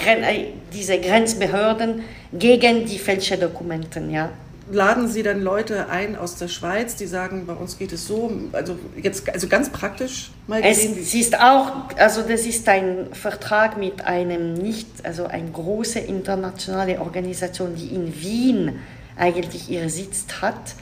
diese 0.73 1.01
Grenzbehörden 1.01 2.03
gegen 2.33 2.87
die 2.87 2.99
falschen 2.99 3.41
Dokumente, 3.41 4.01
ja 4.11 4.31
laden 4.71 5.09
Sie 5.09 5.23
dann 5.23 5.43
Leute 5.43 5.89
ein 5.89 6.17
aus 6.17 6.37
der 6.37 6.49
Schweiz, 6.49 6.97
die 6.97 7.07
sagen, 7.07 7.47
bei 7.47 7.53
uns 7.53 7.79
geht 7.79 7.93
es 7.93 8.07
so, 8.07 8.33
also 8.53 8.79
jetzt 9.01 9.29
also 9.29 9.49
ganz 9.49 9.71
praktisch 9.71 10.31
mal 10.47 10.63
gesehen. 10.63 10.97
Es 11.01 11.15
ist 11.15 11.39
auch, 11.39 11.89
also 11.97 12.23
das 12.23 12.47
ist 12.47 12.69
ein 12.69 13.09
Vertrag 13.13 13.77
mit 13.77 14.05
einem 14.05 14.55
nicht, 14.55 14.89
also 15.03 15.27
eine 15.27 15.51
große 15.51 15.99
internationale 15.99 17.01
Organisation, 17.01 17.75
die 17.77 17.89
in 17.95 18.21
Wien 18.21 18.79
eigentlich 19.17 19.71
ihren 19.71 19.89
Sitz 19.89 20.25
hat. 20.41 20.75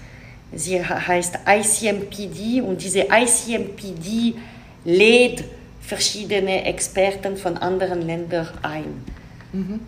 Sie 0.54 0.84
heißt 0.84 1.40
ICMPD 1.46 2.60
und 2.60 2.82
diese 2.82 3.06
ICMPD 3.10 4.34
lädt 4.84 5.44
verschiedene 5.80 6.64
Experten 6.64 7.36
von 7.36 7.56
anderen 7.56 8.02
Ländern 8.02 8.48
ein. 8.62 9.04
Mhm. 9.52 9.80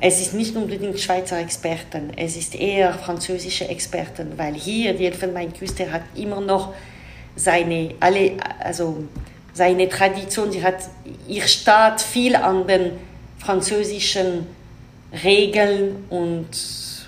es 0.00 0.20
ist 0.20 0.34
nicht 0.34 0.54
unbedingt 0.54 1.00
Schweizer 1.00 1.40
Experten, 1.40 2.12
es 2.16 2.36
ist 2.36 2.54
eher 2.54 2.94
französische 2.94 3.66
Experten, 3.68 4.34
weil 4.36 4.54
hier 4.54 4.94
die 4.94 5.06
Elfenbeinküste 5.06 5.90
hat 5.90 6.02
immer 6.14 6.40
noch 6.40 6.74
seine, 7.34 7.94
alle, 7.98 8.36
also 8.60 9.04
seine 9.52 9.88
Tradition, 9.88 10.52
sie 10.52 10.62
hat 10.62 10.76
ihr 11.26 11.42
Staat 11.42 12.00
viel 12.00 12.36
an 12.36 12.66
den 12.66 12.92
französischen 13.38 14.46
Regeln 15.24 16.04
und, 16.08 16.48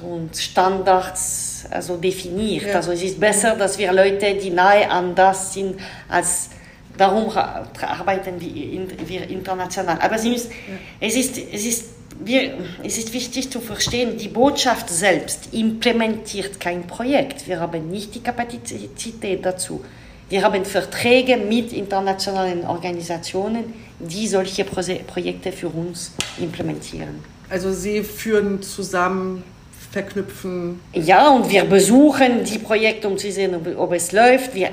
und 0.03 0.37
Standards 0.37 1.67
also 1.71 1.97
definiert. 1.97 2.67
Ja. 2.67 2.77
Also 2.77 2.93
es 2.93 3.03
ist 3.03 3.21
besser, 3.21 3.55
dass 3.55 3.79
wir 3.79 3.93
Leute, 3.93 4.35
die 4.35 4.51
nahe 4.51 4.91
an 4.91 5.15
das 5.15 5.55
sind, 5.55 5.79
als 6.09 6.51
Darum 6.97 7.31
arbeiten 7.31 8.39
wir 8.39 9.31
international. 9.31 9.99
Aber 10.01 10.19
Sie 10.19 10.29
müssen, 10.29 10.51
ja. 10.51 10.57
es, 11.01 11.17
ist, 11.17 11.39
es, 11.39 11.65
ist, 11.65 11.85
wir, 12.25 12.59
es 12.83 12.99
ist 12.99 13.13
wichtig 13.13 13.51
zu 13.51 13.61
verstehen, 13.61 14.17
die 14.17 14.29
Botschaft 14.29 14.89
selbst 14.91 15.53
implementiert 15.53 16.61
kein 16.61 16.87
Projekt. 16.87 17.47
Wir 17.47 17.61
haben 17.61 17.91
nicht 17.91 18.15
die 18.15 18.21
Kapazität 18.21 19.45
dazu. 19.45 19.85
Wir 20.29 20.43
haben 20.43 20.65
Verträge 20.65 21.37
mit 21.37 21.73
internationalen 21.73 22.65
Organisationen, 22.65 23.75
die 23.99 24.27
solche 24.27 24.65
Projekte 24.65 25.53
für 25.53 25.69
uns 25.69 26.13
implementieren. 26.39 27.23
Also 27.51 27.73
Sie 27.73 28.03
führen 28.03 28.63
zusammen 28.63 29.43
verknüpfen. 29.91 30.81
Ja, 30.95 31.29
und 31.29 31.51
wir 31.51 31.65
besuchen 31.65 32.45
die 32.45 32.59
Projekte, 32.59 33.09
um 33.09 33.19
zu 33.19 33.31
sehen, 33.31 33.55
ob, 33.77 33.93
es 33.93 34.13
läuft. 34.13 34.55
Wir 34.55 34.71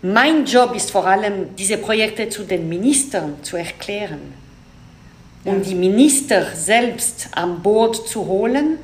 mein 0.00 0.46
Job 0.46 0.74
ist 0.74 0.90
vor 0.90 1.06
allem, 1.06 1.54
diese 1.56 1.76
Projekte 1.76 2.28
zu 2.28 2.44
den 2.44 2.68
Ministern 2.68 3.36
zu 3.42 3.56
erklären 3.56 4.43
und 5.44 5.66
die 5.66 5.74
Minister 5.74 6.46
selbst 6.54 7.28
an 7.32 7.60
Bord 7.62 8.08
zu 8.08 8.26
holen. 8.26 8.78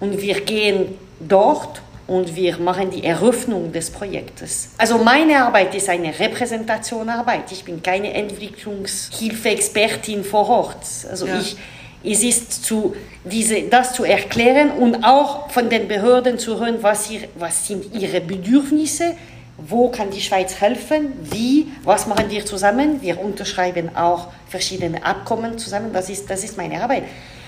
Und 0.00 0.20
wir 0.20 0.40
gehen 0.42 0.94
dort 1.20 1.80
und 2.06 2.36
wir 2.36 2.58
machen 2.58 2.90
die 2.90 3.02
Eröffnung 3.04 3.72
des 3.72 3.90
Projektes. 3.90 4.68
Also 4.78 4.98
meine 4.98 5.44
Arbeit 5.44 5.74
ist 5.74 5.88
eine 5.88 6.16
Repräsentationarbeit. 6.16 7.50
Ich 7.50 7.64
bin 7.64 7.82
keine 7.82 8.14
Entwicklungshilfe-Expertin 8.14 10.22
vor 10.22 10.48
Ort. 10.48 10.86
Also 11.10 11.26
ja. 11.26 11.40
ich, 11.40 11.56
es 12.04 12.22
ist 12.22 12.64
zu, 12.64 12.94
diese, 13.24 13.62
das 13.62 13.92
zu 13.92 14.04
erklären 14.04 14.70
und 14.70 15.02
auch 15.02 15.50
von 15.50 15.68
den 15.68 15.88
Behörden 15.88 16.38
zu 16.38 16.60
hören, 16.60 16.76
was, 16.80 17.10
ihr, 17.10 17.22
was 17.36 17.66
sind 17.66 17.92
ihre 17.92 18.20
Bedürfnisse 18.20 19.08
sind 19.08 19.18
wo 19.58 19.90
kann 19.90 20.10
die 20.10 20.20
Schweiz 20.20 20.60
helfen, 20.60 21.12
wie, 21.22 21.66
was 21.82 22.06
machen 22.06 22.30
wir 22.30 22.46
zusammen. 22.46 23.02
Wir 23.02 23.20
unterschreiben 23.20 23.94
auch 23.96 24.28
verschiedene 24.48 25.04
Abkommen 25.04 25.58
zusammen, 25.58 25.92
das 25.92 26.08
ist, 26.08 26.30
das 26.30 26.44
ist 26.44 26.56
meine 26.56 26.80
Arbeit. 26.80 27.04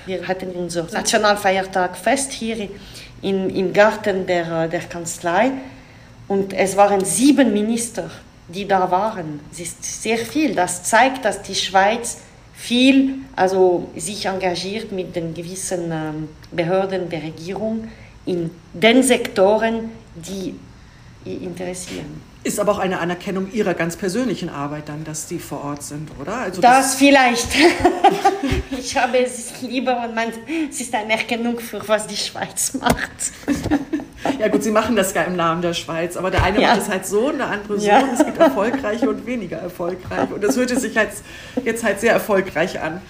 Wir 0.07 0.27
hatten 0.27 0.51
unser 0.51 0.85
Nationalfeiertag 0.91 1.97
fest 1.97 2.33
hier 2.33 2.69
in, 3.23 3.51
im 3.51 3.73
Garten 3.73 4.27
der, 4.27 4.67
der 4.67 4.81
Kanzlei 4.81 5.53
und 6.27 6.53
es 6.53 6.77
waren 6.77 7.05
sieben 7.05 7.53
Minister, 7.53 8.11
die 8.49 8.67
da 8.67 8.91
waren. 8.91 9.41
Es 9.53 9.61
ist 9.61 10.03
sehr 10.03 10.19
viel. 10.19 10.55
Das 10.55 10.83
zeigt, 10.83 11.25
dass 11.25 11.43
die 11.43 11.55
Schweiz 11.55 12.19
viel, 12.55 13.15
also 13.37 13.89
sich 13.97 14.27
engagiert 14.27 14.91
mit 14.93 15.17
den 15.17 15.33
gewissen 15.35 15.91
ähm, 15.93 16.29
Behörden 16.51 17.09
der 17.09 17.23
Regierung 17.23 17.89
in 18.27 18.51
den 18.73 19.03
Sektoren, 19.03 19.91
die 20.15 20.55
interessieren. 21.25 22.23
Ist 22.43 22.59
aber 22.59 22.73
auch 22.73 22.79
eine 22.79 23.01
Anerkennung 23.01 23.53
Ihrer 23.53 23.75
ganz 23.75 23.97
persönlichen 23.97 24.49
Arbeit 24.49 24.89
dann, 24.89 25.05
dass 25.05 25.29
Sie 25.29 25.39
vor 25.39 25.63
Ort 25.63 25.83
sind, 25.83 26.11
oder? 26.19 26.39
Also 26.39 26.63
das, 26.63 26.93
das 26.93 26.95
vielleicht. 26.95 27.49
ich 28.71 28.97
habe 28.97 29.19
es 29.19 29.61
lieber 29.61 30.03
und 30.05 30.15
man, 30.15 30.33
es 30.71 30.81
ist 30.81 30.95
eine 30.95 31.05
Anerkennung 31.05 31.61
für 31.61 31.87
was 31.87 32.07
die 32.07 32.17
Schweiz 32.17 32.73
macht. 32.81 33.11
ja 34.39 34.49
gut, 34.49 34.63
Sie 34.63 34.71
machen 34.71 34.97
das 34.97 35.13
ja 35.13 35.23
im 35.25 35.37
Namen 35.37 35.61
der 35.61 35.75
Schweiz, 35.75 36.17
aber 36.17 36.31
der 36.31 36.43
eine 36.43 36.63
ja. 36.63 36.69
macht 36.69 36.81
es 36.81 36.89
halt 36.89 37.05
so 37.05 37.29
und 37.29 37.39
der 37.39 37.49
andere 37.49 37.79
so. 37.79 37.87
Ja. 37.87 38.01
Und 38.01 38.15
es 38.15 38.25
gibt 38.25 38.39
erfolgreiche 38.39 39.11
und 39.11 39.27
weniger 39.27 39.59
erfolgreiche. 39.59 40.35
Und 40.35 40.43
das 40.43 40.57
hörte 40.57 40.81
sich 40.81 40.95
jetzt, 40.95 41.23
jetzt 41.63 41.85
halt 41.85 42.01
sehr 42.01 42.15
erfolgreich 42.15 42.81
an. 42.81 43.03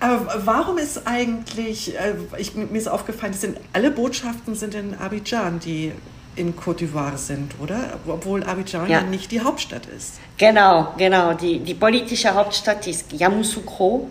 Aber 0.00 0.42
warum 0.46 0.78
ist 0.78 1.06
eigentlich, 1.06 1.94
äh, 1.96 2.14
ich, 2.38 2.54
mir 2.54 2.78
ist 2.78 2.88
aufgefallen, 2.88 3.34
sind, 3.34 3.58
alle 3.74 3.90
Botschaften 3.90 4.54
sind 4.54 4.74
in 4.74 4.94
Abidjan, 4.94 5.60
die 5.60 5.92
in 6.36 6.54
Côte 6.56 6.84
d'Ivoire 6.84 7.16
sind, 7.16 7.52
oder? 7.60 7.98
Obwohl 8.06 8.42
Abidjan 8.42 8.88
ja. 8.88 9.02
nicht 9.02 9.30
die 9.30 9.40
Hauptstadt 9.40 9.86
ist. 9.86 10.14
Genau, 10.36 10.94
genau. 10.96 11.34
Die, 11.34 11.60
die 11.60 11.74
politische 11.74 12.34
Hauptstadt 12.34 12.86
ist 12.86 13.12
Yamoussoukro, 13.12 14.08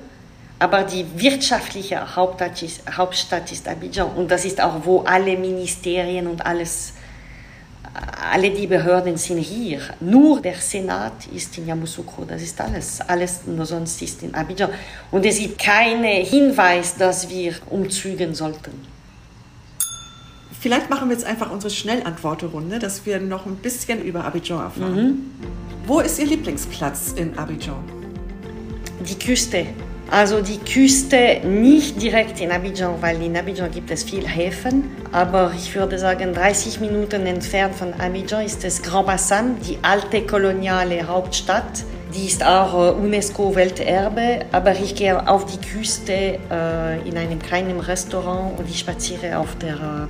aber 0.60 0.84
die 0.84 1.06
wirtschaftliche 1.15 2.15
Hauptstadt 2.15 2.62
ist, 2.62 2.82
Hauptstadt 2.98 3.51
ist 3.51 3.68
Abidjan. 3.68 4.12
Und 4.12 4.32
das 4.32 4.46
ist 4.46 4.62
auch, 4.62 4.86
wo 4.86 5.01
alle 5.01 5.38
Ministerien 5.38 6.27
und 6.27 6.46
alles, 6.46 6.94
alle 8.32 8.51
die 8.51 8.68
Behörden 8.68 9.18
sind 9.18 9.39
hier. 9.39 9.82
Nur 10.00 10.42
der 10.42 10.56
Senat 10.56 11.27
ist 11.36 11.58
in 11.58 11.68
Yamoussoukro, 11.68 12.24
das 12.25 12.42
ist 12.42 12.60
alles. 12.62 13.01
Alles 13.01 13.42
nur 13.46 13.65
sonst 13.65 14.01
ist 14.01 14.24
in 14.24 14.34
Abidjan. 14.34 14.70
Und 15.12 15.25
es 15.25 15.39
gibt 15.39 15.60
keinen 15.60 16.25
Hinweis, 16.25 16.96
dass 16.96 17.30
wir 17.30 17.53
umzügen 17.70 18.34
sollten. 18.34 18.92
Vielleicht 20.63 20.89
machen 20.89 21.10
wir 21.10 21.13
jetzt 21.17 21.25
einfach 21.25 21.51
unsere 21.51 21.74
Schnellantworterunde, 21.74 22.79
dass 22.79 23.05
wir 23.05 23.20
noch 23.20 23.46
ein 23.46 23.58
bisschen 23.58 24.01
über 24.01 24.24
Abidjan 24.24 24.62
erfahren. 24.62 24.96
Mhm. 24.96 25.32
Wo 25.86 26.00
ist 26.00 26.17
Ihr 26.20 26.25
Lieblingsplatz 26.25 27.12
in 27.17 27.38
Abidjan? 27.38 27.84
Die 29.05 29.20
Küste. 29.20 29.65
Also 30.10 30.41
die 30.41 30.60
Küste 30.60 31.41
nicht 31.46 32.01
direkt 32.01 32.39
in 32.39 32.50
Abidjan, 32.50 32.93
weil 33.01 33.22
in 33.22 33.36
Abidjan 33.36 33.72
gibt 33.72 33.91
es 33.91 34.05
viel 34.05 34.25
Häfen. 34.25 34.86
Aber 35.12 35.51
ich 35.53 35.75
würde 35.75 36.00
sagen, 36.00 36.34
30 36.34 36.79
Minuten 36.79 37.25
entfernt 37.25 37.75
von 37.75 37.93
Abidjan 37.96 38.46
ist 38.46 38.63
das 38.63 38.82
Grand 38.82 39.08
Bassam, 39.08 39.58
die 39.67 39.79
alte 39.82 40.25
koloniale 40.25 41.05
Hauptstadt. 41.05 41.84
Die 42.15 42.27
ist 42.27 42.41
auch 42.41 42.74
äh, 42.74 42.91
UNESCO-Welterbe, 42.93 44.46
aber 44.53 44.79
ich 44.79 44.96
gehe 44.96 45.27
auf 45.27 45.46
die 45.46 45.58
Küste 45.58 46.13
äh, 46.13 47.10
in 47.10 47.17
einem 47.17 47.39
kleinen 47.39 47.82
Restaurant 47.82 48.58
und 48.58 48.70
ich 48.70 48.79
spaziere 48.79 49.39
auf 49.39 49.58
der 49.58 49.74
äh, 49.74 50.08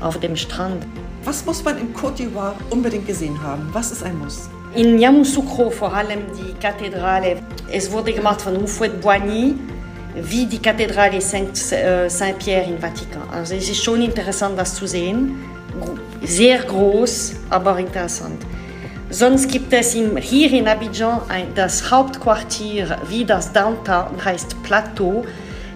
auf 0.00 0.18
dem 0.18 0.36
Strand. 0.36 0.84
Was 1.24 1.44
muss 1.44 1.64
man 1.64 1.78
in 1.78 1.94
Côte 1.94 2.16
d'Ivoire 2.16 2.54
unbedingt 2.70 3.06
gesehen 3.06 3.40
haben? 3.42 3.68
Was 3.72 3.90
ist 3.90 4.02
ein 4.02 4.18
Muss? 4.18 4.48
In 4.74 4.98
Yamoussoukro 4.98 5.70
vor 5.70 5.92
allem 5.94 6.20
die 6.36 6.52
Kathedrale. 6.60 7.36
Es 7.70 7.90
wurde 7.90 8.12
gemacht 8.12 8.40
von 8.40 8.56
Houphouët 8.56 9.00
Boigny, 9.00 9.54
wie 10.14 10.46
die 10.46 10.58
Kathedrale 10.58 11.16
äh, 11.16 12.08
Saint-Pierre 12.08 12.64
im 12.68 12.78
Vatikan. 12.78 13.22
Also 13.32 13.54
es 13.54 13.68
ist 13.68 13.82
schon 13.82 14.02
interessant, 14.02 14.58
das 14.58 14.74
zu 14.74 14.86
sehen. 14.86 15.36
Sehr 16.22 16.58
groß, 16.58 17.34
aber 17.50 17.78
interessant. 17.78 18.42
Sonst 19.10 19.50
gibt 19.50 19.72
es 19.72 19.92
hier 19.94 20.52
in 20.52 20.68
Abidjan 20.68 21.22
das 21.54 21.90
Hauptquartier, 21.90 22.98
wie 23.08 23.24
das 23.24 23.52
Downtown 23.52 24.22
heißt 24.22 24.62
Plateau. 24.62 25.24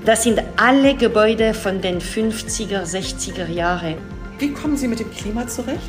Das 0.05 0.25
sind 0.25 0.43
alle 0.57 0.95
Gebäude 0.95 1.55
von 1.55 1.81
den 1.81 2.01
50er, 2.01 2.83
60er 2.83 3.49
Jahren. 3.49 4.12
Wie 4.43 4.53
kommen 4.53 4.77
Sie 4.77 4.89
mit 4.89 4.99
dem 4.99 5.09
Klima 5.13 5.47
zurecht? 5.47 5.89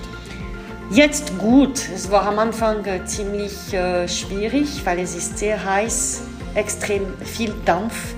Jetzt 0.92 1.36
gut. 1.40 1.90
Es 1.92 2.12
war 2.12 2.28
am 2.28 2.38
Anfang 2.38 2.86
äh, 2.86 3.04
ziemlich 3.04 3.74
äh, 3.74 4.08
schwierig, 4.08 4.86
weil 4.86 5.00
es 5.00 5.16
ist 5.16 5.40
sehr 5.40 5.66
heiß, 5.66 6.22
extrem 6.54 7.18
viel 7.18 7.52
Dampf, 7.66 8.14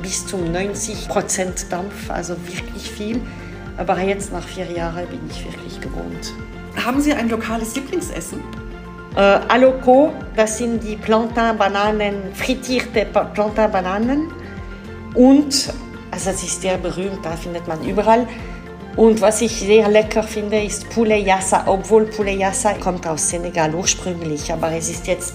bis 0.00 0.24
zum 0.24 0.52
90 0.52 1.08
Prozent 1.08 1.66
Dampf, 1.72 2.10
also 2.10 2.36
wirklich 2.46 2.88
viel. 2.88 3.20
Aber 3.76 3.98
jetzt 3.98 4.32
nach 4.32 4.46
vier 4.46 4.70
Jahren 4.70 5.04
bin 5.08 5.18
ich 5.28 5.44
wirklich 5.46 5.80
gewohnt. 5.80 6.32
Haben 6.76 7.00
Sie 7.00 7.12
ein 7.12 7.28
lokales 7.28 7.74
Lieblingsessen? 7.74 8.38
Äh, 9.16 9.20
Aloco, 9.48 10.12
das 10.36 10.58
sind 10.58 10.84
die 10.84 10.94
Plantain-Bananen, 10.94 12.32
frittierte 12.34 13.04
Plantain-Bananen. 13.34 14.30
Und, 15.14 15.74
also 16.12 16.30
das 16.30 16.44
ist 16.44 16.62
sehr 16.62 16.78
berühmt, 16.78 17.18
da 17.24 17.32
findet 17.32 17.66
man 17.66 17.82
überall. 17.82 18.28
Und 18.96 19.20
was 19.20 19.40
ich 19.40 19.52
sehr 19.52 19.88
lecker 19.88 20.22
finde, 20.22 20.62
ist 20.62 20.90
Poulet 20.90 21.24
Yassa, 21.24 21.64
obwohl 21.66 22.06
Poulet 22.06 22.38
Yassa 22.38 22.74
kommt 22.74 23.06
aus 23.06 23.30
Senegal 23.30 23.74
ursprünglich, 23.74 24.52
aber 24.52 24.72
es 24.72 24.90
ist 24.90 25.06
jetzt 25.06 25.34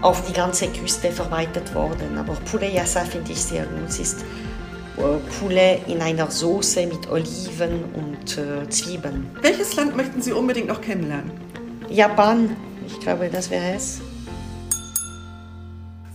auf 0.00 0.26
die 0.26 0.32
ganze 0.32 0.68
Küste 0.68 1.10
verbreitet 1.10 1.74
worden. 1.74 2.16
Aber 2.16 2.34
Poulet 2.50 2.72
Yassa 2.72 3.00
finde 3.00 3.32
ich 3.32 3.42
sehr 3.42 3.64
gut. 3.64 3.88
Es 3.88 3.98
ist 3.98 4.22
äh, 4.96 5.02
Poulet 5.38 5.86
in 5.88 6.00
einer 6.00 6.30
Soße 6.30 6.86
mit 6.86 7.10
Oliven 7.10 7.84
und 7.94 8.38
äh, 8.38 8.68
Zwiebeln. 8.70 9.30
Welches 9.42 9.76
Land 9.76 9.94
möchten 9.94 10.22
Sie 10.22 10.32
unbedingt 10.32 10.68
noch 10.68 10.80
kennenlernen? 10.80 11.30
Japan, 11.90 12.56
ich 12.86 12.98
glaube, 13.00 13.28
das 13.30 13.50
wäre 13.50 13.74
es. 13.74 14.00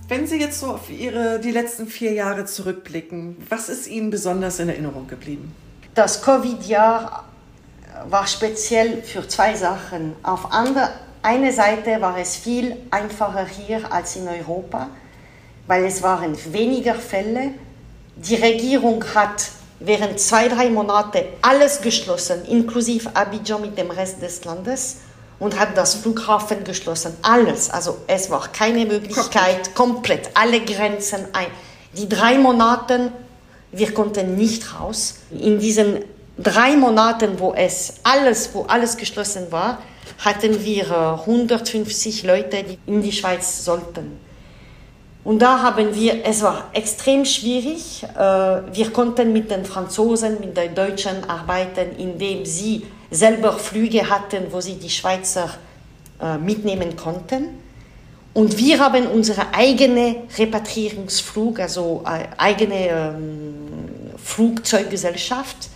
Wenn 0.07 0.27
Sie 0.27 0.39
jetzt 0.39 0.59
so 0.59 0.67
auf 0.67 0.89
Ihre, 0.89 1.39
die 1.39 1.51
letzten 1.51 1.87
vier 1.87 2.11
Jahre 2.11 2.45
zurückblicken, 2.45 3.37
was 3.47 3.69
ist 3.69 3.87
Ihnen 3.87 4.09
besonders 4.09 4.59
in 4.59 4.67
Erinnerung 4.67 5.07
geblieben? 5.07 5.53
Das 5.93 6.21
Covid-Jahr 6.21 7.25
war 8.09 8.25
speziell 8.25 9.03
für 9.03 9.27
zwei 9.27 9.55
Sachen. 9.55 10.15
Auf 10.23 10.53
andere, 10.53 10.89
eine 11.21 11.51
Seite 11.51 11.99
war 11.99 12.17
es 12.17 12.37
viel 12.37 12.77
einfacher 12.91 13.45
hier 13.45 13.91
als 13.91 14.15
in 14.15 14.25
Europa, 14.27 14.87
weil 15.67 15.83
es 15.83 16.01
waren 16.01 16.37
weniger 16.53 16.95
Fälle. 16.95 17.51
Die 18.15 18.35
Regierung 18.35 19.03
hat 19.13 19.49
während 19.81 20.17
zwei, 20.21 20.47
drei 20.47 20.69
Monate 20.69 21.25
alles 21.41 21.81
geschlossen, 21.81 22.45
inklusive 22.45 23.13
Abidjan 23.13 23.59
mit 23.59 23.77
dem 23.77 23.91
Rest 23.91 24.21
des 24.21 24.45
Landes 24.45 24.97
und 25.39 25.59
hat 25.59 25.75
das 25.75 25.95
Flughafen 25.95 26.63
geschlossen. 26.63 27.17
Alles. 27.21 27.69
Also 27.69 27.97
es 28.07 28.29
war 28.29 28.47
keine 28.47 28.85
Möglichkeit, 28.85 29.75
komplett 29.75 30.29
alle 30.35 30.61
Grenzen 30.61 31.25
ein. 31.33 31.47
Die 31.97 32.07
drei 32.07 32.37
Monate, 32.37 33.11
wir 33.71 33.93
konnten 33.93 34.35
nicht 34.35 34.79
raus. 34.79 35.19
In 35.31 35.59
diesen 35.59 35.99
drei 36.37 36.75
Monaten, 36.75 37.39
wo 37.39 37.53
es 37.53 37.95
alles, 38.03 38.49
wo 38.53 38.63
alles 38.63 38.97
geschlossen 38.97 39.51
war, 39.51 39.79
hatten 40.19 40.63
wir 40.63 41.19
150 41.25 42.23
Leute, 42.23 42.63
die 42.63 42.77
in 42.85 43.01
die 43.01 43.11
Schweiz 43.11 43.63
sollten. 43.63 44.19
Und 45.23 45.39
da 45.39 45.61
haben 45.61 45.93
wir, 45.93 46.25
es 46.25 46.41
war 46.41 46.69
extrem 46.73 47.25
schwierig. 47.25 48.03
Äh, 48.03 48.17
wir 48.17 48.91
konnten 48.91 49.31
mit 49.31 49.51
den 49.51 49.65
Franzosen, 49.65 50.39
mit 50.39 50.57
den 50.57 50.73
Deutschen 50.73 51.23
arbeiten, 51.29 51.95
indem 51.97 52.43
sie 52.45 52.87
selber 53.11 53.53
Flüge 53.53 54.09
hatten, 54.09 54.45
wo 54.51 54.61
sie 54.61 54.75
die 54.75 54.89
Schweizer 54.89 55.49
äh, 56.19 56.37
mitnehmen 56.37 56.95
konnten. 56.95 57.49
Und 58.33 58.57
wir 58.57 58.79
haben 58.79 59.07
unsere 59.07 59.53
eigene 59.53 60.23
Repatriierungsflug, 60.37 61.59
also 61.59 62.03
äh, 62.05 62.27
eigene 62.37 62.87
ähm, 62.87 63.53
Flugzeuggesellschaft. 64.23 65.69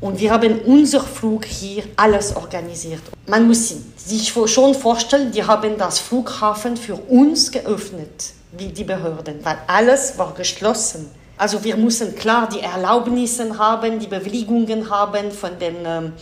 Und 0.00 0.20
wir 0.20 0.30
haben 0.30 0.60
unser 0.60 1.00
Flug 1.00 1.44
hier 1.44 1.84
alles 1.96 2.36
organisiert. 2.36 3.00
Man 3.26 3.48
muss 3.48 3.74
sich 3.96 4.28
schon 4.28 4.74
vorstellen, 4.74 5.32
die 5.32 5.42
haben 5.42 5.78
das 5.78 5.98
Flughafen 5.98 6.76
für 6.76 6.94
uns 6.94 7.50
geöffnet, 7.50 8.32
wie 8.52 8.68
die 8.68 8.84
Behörden, 8.84 9.42
weil 9.42 9.58
alles 9.66 10.18
war 10.18 10.34
geschlossen. 10.34 11.10
Also 11.38 11.64
wir 11.64 11.76
mussten 11.76 12.14
klar 12.14 12.48
die 12.48 12.60
Erlaubnisse 12.60 13.58
haben, 13.58 13.98
die 13.98 14.06
Bewilligungen 14.06 14.88
haben 14.88 15.30
von 15.30 15.58
den, 15.58 15.76
ähm, 15.84 16.12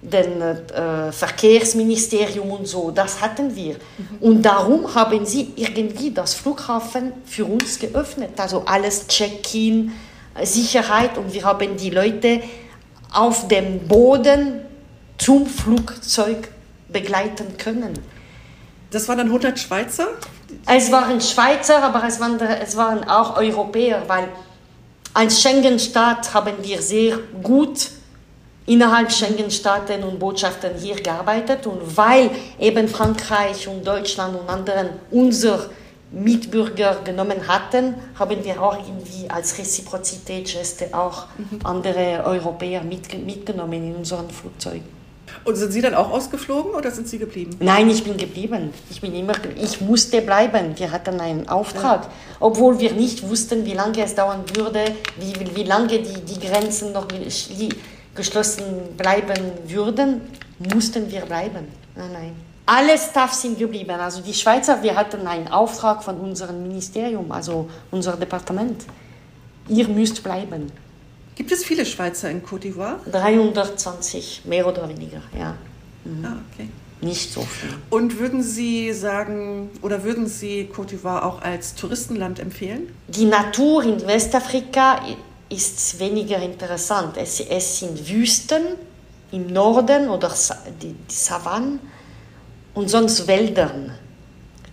den 0.00 0.40
äh, 0.40 1.12
Verkehrsministerium 1.12 2.50
und 2.50 2.66
so. 2.66 2.90
Das 2.90 3.20
hatten 3.20 3.54
wir. 3.56 3.74
Mhm. 3.74 4.18
Und 4.20 4.42
darum 4.42 4.94
haben 4.94 5.26
sie 5.26 5.52
irgendwie 5.56 6.12
das 6.12 6.34
Flughafen 6.34 7.12
für 7.24 7.44
uns 7.44 7.78
geöffnet. 7.78 8.30
Also 8.38 8.62
alles 8.64 9.06
Check-in, 9.08 9.92
Sicherheit 10.42 11.18
und 11.18 11.32
wir 11.32 11.42
haben 11.44 11.76
die 11.76 11.90
Leute 11.90 12.42
auf 13.12 13.48
dem 13.48 13.88
Boden 13.88 14.60
zum 15.16 15.46
Flugzeug 15.46 16.48
begleiten 16.88 17.56
können. 17.58 17.98
Das 18.90 19.08
waren 19.08 19.18
dann 19.18 19.26
100 19.26 19.58
Schweizer? 19.58 20.08
Es 20.66 20.90
waren 20.92 21.20
Schweizer, 21.20 21.82
aber 21.82 22.04
es 22.06 22.20
waren, 22.20 22.40
es 22.40 22.76
waren 22.76 23.04
auch 23.04 23.36
Europäer, 23.36 24.02
weil 24.06 24.28
als 25.12 25.42
Schengen-Staat 25.42 26.32
haben 26.32 26.54
wir 26.62 26.80
sehr 26.80 27.18
gut 27.42 27.90
innerhalb 28.68 29.10
Schengen-Staaten 29.10 30.04
und 30.04 30.18
Botschaften 30.18 30.72
hier 30.78 30.96
gearbeitet 30.96 31.66
und 31.66 31.96
weil 31.96 32.30
eben 32.60 32.86
Frankreich 32.86 33.66
und 33.66 33.86
Deutschland 33.86 34.38
und 34.38 34.48
anderen 34.48 34.90
unser 35.10 35.70
Mitbürger 36.10 37.00
genommen 37.04 37.48
hatten, 37.48 37.94
haben 38.18 38.44
wir 38.44 38.62
auch 38.62 38.76
irgendwie 38.76 39.28
als 39.28 39.58
Reziprozitätsgeste 39.58 40.88
auch 40.92 41.26
mhm. 41.36 41.58
andere 41.64 42.22
Europäer 42.24 42.82
mitgenommen 42.82 43.72
in 43.72 43.96
unseren 43.96 44.30
Flugzeugen. 44.30 44.98
Und 45.44 45.56
sind 45.56 45.72
Sie 45.72 45.82
dann 45.82 45.94
auch 45.94 46.10
ausgeflogen 46.10 46.72
oder 46.74 46.90
sind 46.90 47.08
Sie 47.08 47.18
geblieben? 47.18 47.56
Nein, 47.60 47.90
ich 47.90 48.02
bin 48.02 48.16
geblieben. 48.16 48.72
Ich 48.90 49.00
bin 49.00 49.14
immer, 49.14 49.34
ich 49.62 49.80
musste 49.80 50.22
bleiben. 50.22 50.78
Wir 50.78 50.90
hatten 50.90 51.20
einen 51.20 51.48
Auftrag, 51.48 52.04
ja. 52.04 52.10
obwohl 52.40 52.78
wir 52.78 52.92
nicht 52.92 53.28
wussten, 53.28 53.64
wie 53.66 53.74
lange 53.74 54.02
es 54.02 54.14
dauern 54.14 54.44
würde, 54.54 54.84
wie, 55.18 55.34
wie 55.54 55.64
lange 55.64 55.98
die, 55.98 56.20
die 56.22 56.40
Grenzen 56.40 56.92
noch 56.92 57.06
geschlossen 58.18 58.96
bleiben 58.96 59.52
würden, 59.66 60.20
mussten 60.58 61.10
wir 61.10 61.22
bleiben. 61.22 61.66
Nein, 61.96 62.12
nein. 62.12 62.32
Alle 62.66 62.98
Staff 62.98 63.32
sind 63.32 63.58
geblieben. 63.58 63.92
Also 63.92 64.20
die 64.20 64.34
Schweizer, 64.34 64.82
wir 64.82 64.94
hatten 64.94 65.26
einen 65.26 65.48
Auftrag 65.48 66.04
von 66.04 66.20
unserem 66.20 66.62
Ministerium, 66.62 67.32
also 67.32 67.70
unser 67.90 68.16
Departement. 68.16 68.84
Ihr 69.68 69.88
müsst 69.88 70.22
bleiben. 70.22 70.70
Gibt 71.34 71.50
es 71.52 71.64
viele 71.64 71.86
Schweizer 71.86 72.30
in 72.30 72.42
Côte 72.42 72.64
d'Ivoire? 72.64 72.96
320, 73.10 74.42
mehr 74.44 74.66
oder 74.66 74.86
weniger, 74.88 75.22
ja. 75.38 75.54
Mhm. 76.04 76.24
Ah, 76.24 76.36
okay. 76.52 76.68
Nicht 77.00 77.32
so 77.32 77.42
viel. 77.42 77.70
Und 77.90 78.18
würden 78.18 78.42
Sie 78.42 78.92
sagen, 78.92 79.70
oder 79.82 80.02
würden 80.02 80.26
Sie 80.26 80.68
Côte 80.74 80.96
d'Ivoire 80.96 81.24
auch 81.24 81.40
als 81.40 81.74
Touristenland 81.74 82.40
empfehlen? 82.40 82.92
Die 83.06 83.24
Natur 83.24 83.84
in 83.84 84.04
Westafrika 84.04 85.00
ist 85.48 85.98
weniger 85.98 86.38
interessant. 86.40 87.16
Es, 87.16 87.40
es 87.40 87.80
sind 87.80 88.08
Wüsten 88.08 88.62
im 89.32 89.46
Norden 89.46 90.08
oder 90.08 90.32
die, 90.80 90.92
die 90.92 91.14
Savannen 91.14 91.80
und 92.74 92.88
sonst 92.88 93.26
Wäldern. 93.26 93.92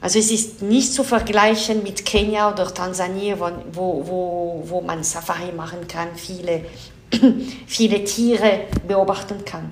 Also 0.01 0.19
es 0.19 0.31
ist 0.31 0.61
nicht 0.61 0.93
zu 0.93 1.03
vergleichen 1.03 1.81
mit 1.81 2.05
Kenia 2.05 2.51
oder 2.51 2.71
Tansania, 2.71 3.39
wo, 3.39 4.03
wo, 4.05 4.63
wo 4.65 4.81
man 4.81 5.03
Safari 5.03 5.51
machen 5.51 5.88
kann, 5.88 6.09
viele, 6.15 6.65
viele 7.65 8.03
Tiere 8.03 8.65
beobachten 8.88 9.43
kann. 9.43 9.71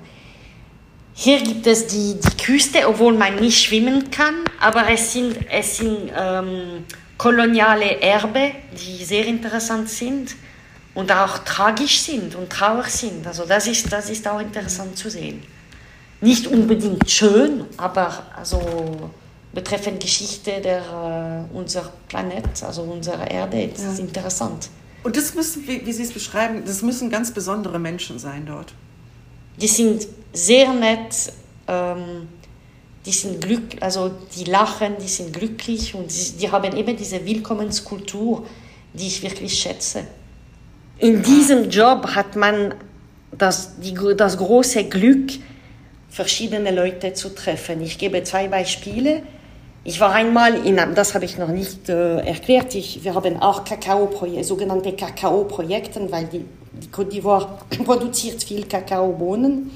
Hier 1.16 1.40
gibt 1.40 1.66
es 1.68 1.86
die, 1.86 2.16
die 2.18 2.36
Küste, 2.36 2.88
obwohl 2.88 3.12
man 3.12 3.36
nicht 3.36 3.62
schwimmen 3.62 4.10
kann, 4.10 4.34
aber 4.60 4.90
es 4.90 5.12
sind, 5.12 5.36
es 5.48 5.76
sind 5.76 6.10
ähm, 6.18 6.84
koloniale 7.16 8.00
Erbe, 8.00 8.50
die 8.72 9.04
sehr 9.04 9.26
interessant 9.26 9.88
sind 9.88 10.34
und 10.94 11.10
auch 11.10 11.38
tragisch 11.38 12.00
sind 12.00 12.34
und 12.34 12.50
traurig 12.50 12.88
sind. 12.88 13.26
Also 13.26 13.44
das 13.44 13.66
ist, 13.66 13.92
das 13.92 14.10
ist 14.10 14.26
auch 14.26 14.40
interessant 14.40 14.96
zu 14.96 15.10
sehen. 15.10 15.42
Nicht 16.20 16.46
unbedingt 16.46 17.10
schön, 17.10 17.64
aber 17.76 18.22
also 18.36 19.10
betreffend 19.52 20.00
Geschichte 20.00 20.60
der 20.60 21.48
äh, 21.52 21.56
unser 21.56 21.92
Planet, 22.08 22.62
also 22.62 22.82
unserer 22.82 23.30
Erde. 23.30 23.68
Das 23.68 23.82
ja. 23.82 23.92
ist 23.92 23.98
interessant. 23.98 24.68
Und 25.02 25.16
das 25.16 25.34
müssen, 25.34 25.66
wie, 25.66 25.84
wie 25.84 25.92
Sie 25.92 26.02
es 26.02 26.12
beschreiben, 26.12 26.62
das 26.64 26.82
müssen 26.82 27.10
ganz 27.10 27.32
besondere 27.32 27.78
Menschen 27.78 28.18
sein 28.18 28.46
dort. 28.46 28.72
Die 29.60 29.68
sind 29.68 30.06
sehr 30.32 30.72
nett, 30.72 31.32
ähm, 31.68 32.28
die 33.04 33.12
sind 33.12 33.40
glücklich, 33.40 33.82
also 33.82 34.10
die 34.34 34.44
lachen, 34.44 34.94
die 35.00 35.08
sind 35.08 35.32
glücklich 35.32 35.94
und 35.94 36.10
die, 36.10 36.38
die 36.38 36.50
haben 36.50 36.74
eben 36.74 36.96
diese 36.96 37.24
Willkommenskultur, 37.24 38.46
die 38.94 39.06
ich 39.06 39.22
wirklich 39.22 39.58
schätze. 39.58 40.04
In 40.98 41.22
diesem 41.22 41.70
Job 41.70 42.06
hat 42.14 42.36
man 42.36 42.74
das, 43.32 43.80
die, 43.80 43.94
das 44.16 44.36
große 44.36 44.84
Glück, 44.84 45.32
verschiedene 46.08 46.70
Leute 46.70 47.12
zu 47.12 47.34
treffen. 47.34 47.80
Ich 47.82 47.98
gebe 47.98 48.22
zwei 48.22 48.46
Beispiele. 48.46 49.22
Ich 49.82 49.98
war 49.98 50.12
einmal 50.12 50.64
in, 50.64 50.76
das 50.94 51.14
habe 51.14 51.24
ich 51.24 51.36
noch 51.36 51.48
nicht 51.48 51.88
äh, 51.88 52.18
erklärt, 52.18 52.74
ich, 52.74 53.02
wir 53.02 53.14
haben 53.14 53.36
auch 53.42 53.64
Kakao 53.64 54.08
sogenannte 54.42 54.92
Kakao-Projekte, 54.92 56.10
weil 56.10 56.26
die, 56.26 56.44
die 56.72 56.88
Côte 56.88 57.10
d'Ivoire 57.10 57.48
produziert 57.84 58.42
viel 58.44 58.64
Kakaobohnen. 58.64 59.72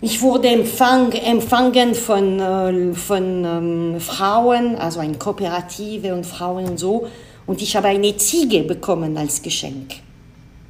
Ich 0.00 0.20
wurde 0.20 0.48
empfang, 0.48 1.12
empfangen 1.12 1.94
von, 1.94 2.40
äh, 2.40 2.94
von 2.94 3.44
ähm, 3.44 4.00
Frauen, 4.00 4.76
also 4.76 5.00
eine 5.00 5.16
Kooperative 5.16 6.12
und 6.12 6.26
Frauen 6.26 6.66
und 6.66 6.78
so, 6.78 7.06
und 7.46 7.60
ich 7.62 7.76
habe 7.76 7.88
eine 7.88 8.16
Ziege 8.16 8.62
bekommen 8.62 9.16
als 9.16 9.40
Geschenk. 9.42 9.94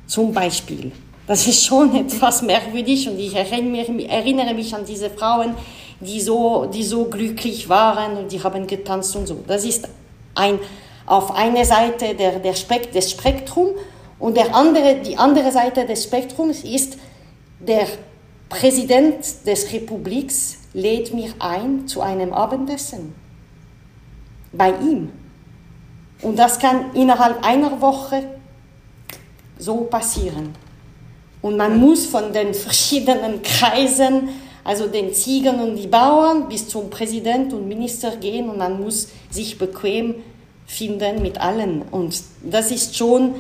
Zum 0.07 0.33
Beispiel. 0.33 0.93
Das 1.27 1.47
ist 1.47 1.65
schon 1.65 1.95
etwas 2.07 2.43
merkwürdig 2.43 3.09
und 3.09 3.19
ich 3.19 3.35
erinnere 3.35 4.55
mich 4.55 4.75
an 4.75 4.85
diese 4.87 5.11
Frauen, 5.11 5.55
die 6.01 6.21
so, 6.21 6.67
die 6.67 6.83
so 6.83 7.05
glücklich 7.05 7.69
waren 7.69 8.17
und 8.17 8.33
die 8.33 8.43
haben 8.43 8.67
getanzt 8.67 9.15
und 9.17 9.27
so. 9.27 9.37
Das 9.47 9.65
ist 9.65 9.89
ein, 10.35 10.59
auf 11.07 11.35
einer 11.35 11.65
Seite 11.65 12.15
der, 12.15 12.41
der 12.41 12.55
Spekt, 12.55 12.95
des 12.95 13.11
Spektrum 13.11 13.69
und 14.19 14.37
der 14.37 14.55
andere, 14.55 14.97
die 14.97 15.17
andere 15.17 15.53
Seite 15.53 15.87
des 15.87 16.05
Spektrums 16.05 16.65
ist, 16.65 16.99
der 17.61 17.87
Präsident 18.49 19.47
des 19.47 19.73
Republiks 19.73 20.59
lädt 20.75 21.15
mich 21.15 21.33
ein 21.39 21.87
zu 21.87 22.01
einem 22.03 22.33
Abendessen. 22.33 23.15
bei 24.57 24.71
ihm. 24.71 25.11
Und 26.25 26.39
das 26.39 26.59
kann 26.59 26.95
innerhalb 26.95 27.47
einer 27.47 27.81
Woche 27.81 28.25
so 29.59 29.83
passieren. 29.83 30.55
Und 31.43 31.59
man 31.59 31.79
muss 31.79 32.07
von 32.07 32.33
den 32.33 32.55
verschiedenen 32.55 33.43
Kreisen, 33.43 34.31
also 34.65 34.87
den 34.87 35.13
Ziegern 35.13 35.61
und 35.61 35.77
die 35.77 35.87
Bauern, 35.87 36.49
bis 36.49 36.67
zum 36.67 36.89
Präsident 36.89 37.53
und 37.53 37.69
Minister 37.69 38.17
gehen 38.17 38.49
und 38.49 38.57
man 38.57 38.83
muss 38.83 39.09
sich 39.31 39.59
bequem 39.59 40.15
finden 40.67 41.21
mit 41.21 41.39
allen. 41.39 41.83
Und 41.91 42.23
das 42.43 42.71
ist 42.71 42.97
schon, 42.97 43.35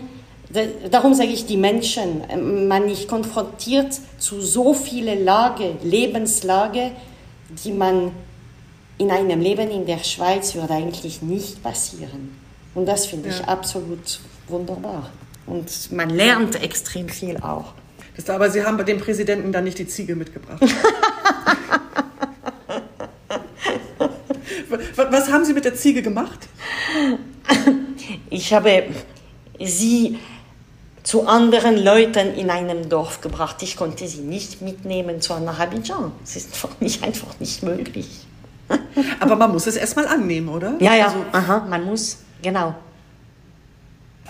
darum 0.90 1.14
sage 1.14 1.31
ich 1.31 1.47
die 1.47 1.57
Menschen, 1.57 2.68
man 2.68 2.87
ist 2.90 3.09
konfrontiert 3.09 3.99
zu 4.18 4.42
so 4.42 4.75
vielen 4.75 5.25
Lage, 5.25 5.77
Lebenslage, 5.83 6.90
die 7.64 7.73
man 7.73 8.12
in 8.99 9.11
einem 9.11 9.40
Leben 9.40 9.70
in 9.70 9.87
der 9.87 10.05
Schweiz 10.05 10.55
würde 10.55 10.75
eigentlich 10.75 11.23
nicht 11.23 11.62
passieren. 11.62 12.43
Und 12.74 12.87
das 12.87 13.06
finde 13.06 13.28
ich 13.28 13.44
absolut 13.44 14.20
wunderbar. 14.48 15.10
Und 15.46 15.92
man 15.92 16.10
lernt 16.10 16.60
extrem 16.62 17.08
viel 17.08 17.37
auch. 17.38 17.74
Das, 18.16 18.28
aber 18.30 18.50
Sie 18.50 18.64
haben 18.64 18.76
bei 18.76 18.84
dem 18.84 18.98
Präsidenten 18.98 19.52
dann 19.52 19.64
nicht 19.64 19.78
die 19.78 19.87
Ziege 19.87 20.16
mitgebracht. 20.16 20.62
Was 25.10 25.30
haben 25.30 25.44
Sie 25.44 25.52
mit 25.52 25.64
der 25.64 25.74
Ziege 25.74 26.02
gemacht? 26.02 26.48
Ich 28.30 28.52
habe 28.52 28.84
sie 29.62 30.18
zu 31.02 31.26
anderen 31.26 31.76
Leuten 31.82 32.34
in 32.34 32.50
einem 32.50 32.88
Dorf 32.88 33.20
gebracht. 33.20 33.62
Ich 33.62 33.76
konnte 33.76 34.08
sie 34.08 34.22
nicht 34.22 34.62
mitnehmen 34.62 35.20
zu 35.20 35.34
einer 35.34 35.58
Abidjan. 35.58 36.12
Das 36.22 36.37
ist 36.37 36.54
einfach 36.54 36.80
nicht, 36.80 37.04
einfach 37.04 37.38
nicht 37.40 37.62
möglich. 37.62 38.26
Aber 39.20 39.37
man 39.37 39.52
muss 39.52 39.66
es 39.66 39.76
erstmal 39.76 40.06
annehmen, 40.06 40.48
oder? 40.48 40.74
Ja, 40.80 40.94
ja, 40.94 41.06
also, 41.06 41.24
aha, 41.32 41.66
man 41.68 41.84
muss, 41.84 42.18
genau. 42.44 42.74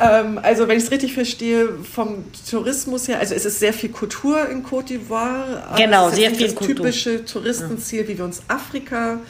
Ähm, 0.01 0.41
also 0.43 0.67
wenn 0.67 0.77
ich 0.77 0.85
es 0.85 0.91
richtig 0.91 1.15
verstehe, 1.15 1.69
vom 1.85 2.25
Tourismus 2.51 3.07
her, 3.07 3.21
also 3.21 3.35
es 3.35 3.45
ist 3.45 3.61
sehr 3.61 3.73
viel 3.73 3.91
Kultur 3.91 4.49
in 4.49 4.65
Côte 4.65 4.89
d'Ivoire. 4.89 5.77
Genau, 5.77 6.11
sehr 6.11 6.31
viel 6.31 6.47
das 6.47 6.57
Kultur. 6.57 6.77
typische 6.77 7.25
Touristenziel, 7.25 8.09
wie 8.09 8.19
wir 8.19 8.25
uns 8.25 8.43
Afrika 8.49 9.21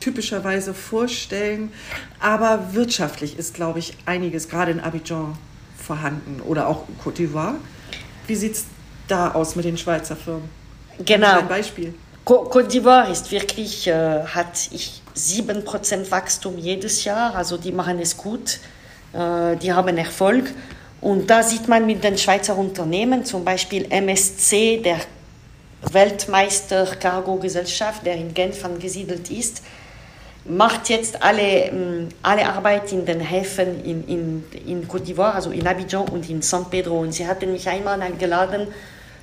typischerweise 0.00 0.74
vorstellen. 0.74 1.72
Aber 2.20 2.74
wirtschaftlich 2.74 3.38
ist, 3.38 3.54
glaube 3.54 3.78
ich, 3.78 3.94
einiges, 4.04 4.48
gerade 4.48 4.72
in 4.72 4.80
Abidjan, 4.80 5.36
vorhanden 5.78 6.40
oder 6.42 6.68
auch 6.68 6.84
in 6.88 6.96
Côte 6.98 7.18
d'Ivoire. 7.18 7.54
Wie 8.26 8.34
sieht 8.34 8.52
es 8.52 8.64
da 9.08 9.30
aus 9.30 9.56
mit 9.56 9.64
den 9.64 9.78
Schweizer 9.78 10.16
Firmen? 10.16 10.48
Genau. 11.04 11.38
Ein 11.38 11.48
Beispiel. 11.48 11.94
Côte 12.24 12.68
d'Ivoire 12.68 13.10
ist 13.10 13.32
wirklich, 13.32 13.88
äh, 13.88 14.24
hat 14.24 14.68
ich 14.70 15.02
7% 15.16 16.10
Wachstum 16.10 16.56
jedes 16.56 17.04
Jahr, 17.04 17.34
also 17.34 17.56
die 17.56 17.72
machen 17.72 17.98
es 17.98 18.16
gut. 18.16 18.58
Äh, 19.12 19.56
die 19.56 19.72
haben 19.72 19.98
Erfolg. 19.98 20.52
Und 21.00 21.28
da 21.28 21.42
sieht 21.42 21.68
man 21.68 21.84
mit 21.84 22.04
den 22.04 22.16
Schweizer 22.16 22.56
Unternehmen, 22.56 23.24
zum 23.24 23.44
Beispiel 23.44 23.90
MSC, 23.90 24.78
der 24.78 24.98
Weltmeister 25.90 26.86
Cargo-Gesellschaft, 26.86 28.06
der 28.06 28.14
in 28.14 28.32
Genf 28.32 28.64
angesiedelt 28.64 29.28
ist, 29.30 29.62
macht 30.44 30.88
jetzt 30.88 31.22
alle, 31.22 31.66
ähm, 31.66 32.08
alle 32.22 32.46
Arbeit 32.46 32.92
in 32.92 33.04
den 33.04 33.20
Häfen 33.20 33.84
in, 33.84 34.06
in, 34.06 34.44
in 34.64 34.88
Côte 34.88 35.06
d'Ivoire, 35.06 35.34
also 35.34 35.50
in 35.50 35.66
Abidjan 35.66 36.08
und 36.08 36.30
in 36.30 36.40
San 36.40 36.70
Pedro. 36.70 37.00
Und 37.00 37.12
sie 37.12 37.26
hatten 37.26 37.50
mich 37.50 37.68
einmal 37.68 38.00
eingeladen 38.00 38.68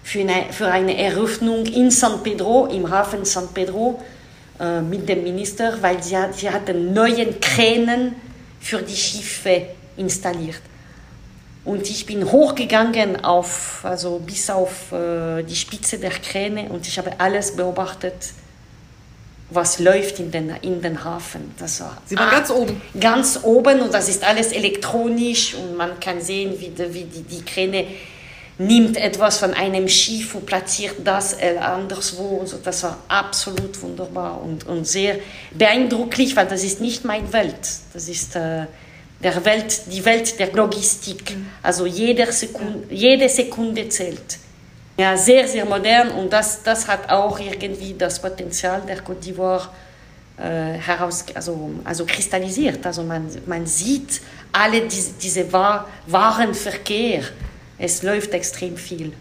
für 0.03 0.19
eine, 0.21 0.51
für 0.51 0.67
eine 0.67 0.97
Eröffnung 0.97 1.65
in 1.65 1.91
San 1.91 2.23
Pedro, 2.23 2.67
im 2.67 2.89
Hafen 2.89 3.25
San 3.25 3.47
Pedro, 3.53 4.01
äh, 4.59 4.81
mit 4.81 5.07
dem 5.07 5.23
Minister, 5.23 5.81
weil 5.81 6.01
sie, 6.01 6.17
sie 6.33 6.49
hatten 6.49 6.93
neue 6.93 7.33
Kränen 7.33 8.15
für 8.59 8.81
die 8.81 8.95
Schiffe 8.95 9.67
installiert. 9.97 10.61
Und 11.65 11.89
ich 11.89 12.05
bin 12.05 12.31
hochgegangen 12.31 13.23
auf, 13.23 13.81
also 13.83 14.19
bis 14.19 14.49
auf 14.49 14.91
äh, 14.91 15.43
die 15.43 15.55
Spitze 15.55 15.99
der 15.99 16.11
Kräne 16.11 16.69
und 16.69 16.87
ich 16.87 16.97
habe 16.97 17.11
alles 17.19 17.55
beobachtet, 17.55 18.15
was 19.49 19.79
läuft 19.79 20.19
in 20.19 20.31
den, 20.31 20.49
in 20.61 20.81
den 20.81 21.03
Hafen. 21.03 21.51
Das 21.57 21.81
war, 21.81 21.97
Sie 22.05 22.15
waren 22.15 22.29
ah, 22.29 22.31
ganz 22.31 22.49
oben. 22.49 22.81
Ganz 22.99 23.39
oben 23.43 23.81
und 23.81 23.93
das 23.93 24.07
ist 24.09 24.23
alles 24.23 24.51
elektronisch 24.51 25.55
und 25.55 25.75
man 25.75 25.99
kann 25.99 26.21
sehen, 26.21 26.55
wie 26.59 26.69
die, 26.69 26.93
wie 26.93 27.03
die, 27.03 27.23
die 27.23 27.43
Kräne 27.43 27.85
nimmt 28.59 28.97
etwas 28.97 29.37
von 29.37 29.53
einem 29.53 29.87
Schiff 29.87 30.35
und 30.35 30.45
platziert 30.45 30.95
das 31.03 31.33
äh, 31.33 31.57
anderswo. 31.57 32.41
Also 32.41 32.57
das 32.61 32.83
war 32.83 32.97
absolut 33.07 33.81
wunderbar 33.81 34.41
und, 34.41 34.67
und 34.67 34.85
sehr 34.85 35.15
beeindrucklich, 35.51 36.35
weil 36.35 36.45
das 36.45 36.63
ist 36.63 36.81
nicht 36.81 37.05
meine 37.05 37.31
Welt. 37.31 37.69
Das 37.93 38.09
ist 38.09 38.35
äh, 38.35 38.65
der 39.23 39.45
Welt, 39.45 39.81
die 39.91 40.03
Welt 40.03 40.37
der 40.39 40.51
Logistik. 40.51 41.37
Mhm. 41.37 41.45
Also 41.63 41.85
jede 41.85 42.29
Sekunde, 42.33 42.93
jede 42.93 43.29
Sekunde 43.29 43.87
zählt. 43.87 44.37
Ja, 44.97 45.15
sehr, 45.15 45.47
sehr 45.47 45.63
modern 45.63 46.09
und 46.11 46.33
das, 46.33 46.61
das 46.61 46.85
hat 46.85 47.09
auch 47.09 47.39
irgendwie 47.39 47.95
das 47.97 48.21
Potenzial 48.21 48.81
der 48.85 49.01
Côte 49.01 49.23
d'Ivoire 49.23 49.69
äh, 50.37 50.77
heraus, 50.77 51.23
also, 51.33 51.71
also 51.85 52.05
kristallisiert. 52.05 52.85
Also 52.85 53.03
man, 53.03 53.25
man 53.45 53.65
sieht 53.65 54.19
alle 54.51 54.81
diese, 54.81 55.13
diese 55.13 55.45
Warenverkehr 55.53 57.23
es 57.79 58.03
läuft 58.03 58.33
extrem 58.33 58.77
viel. 58.77 59.13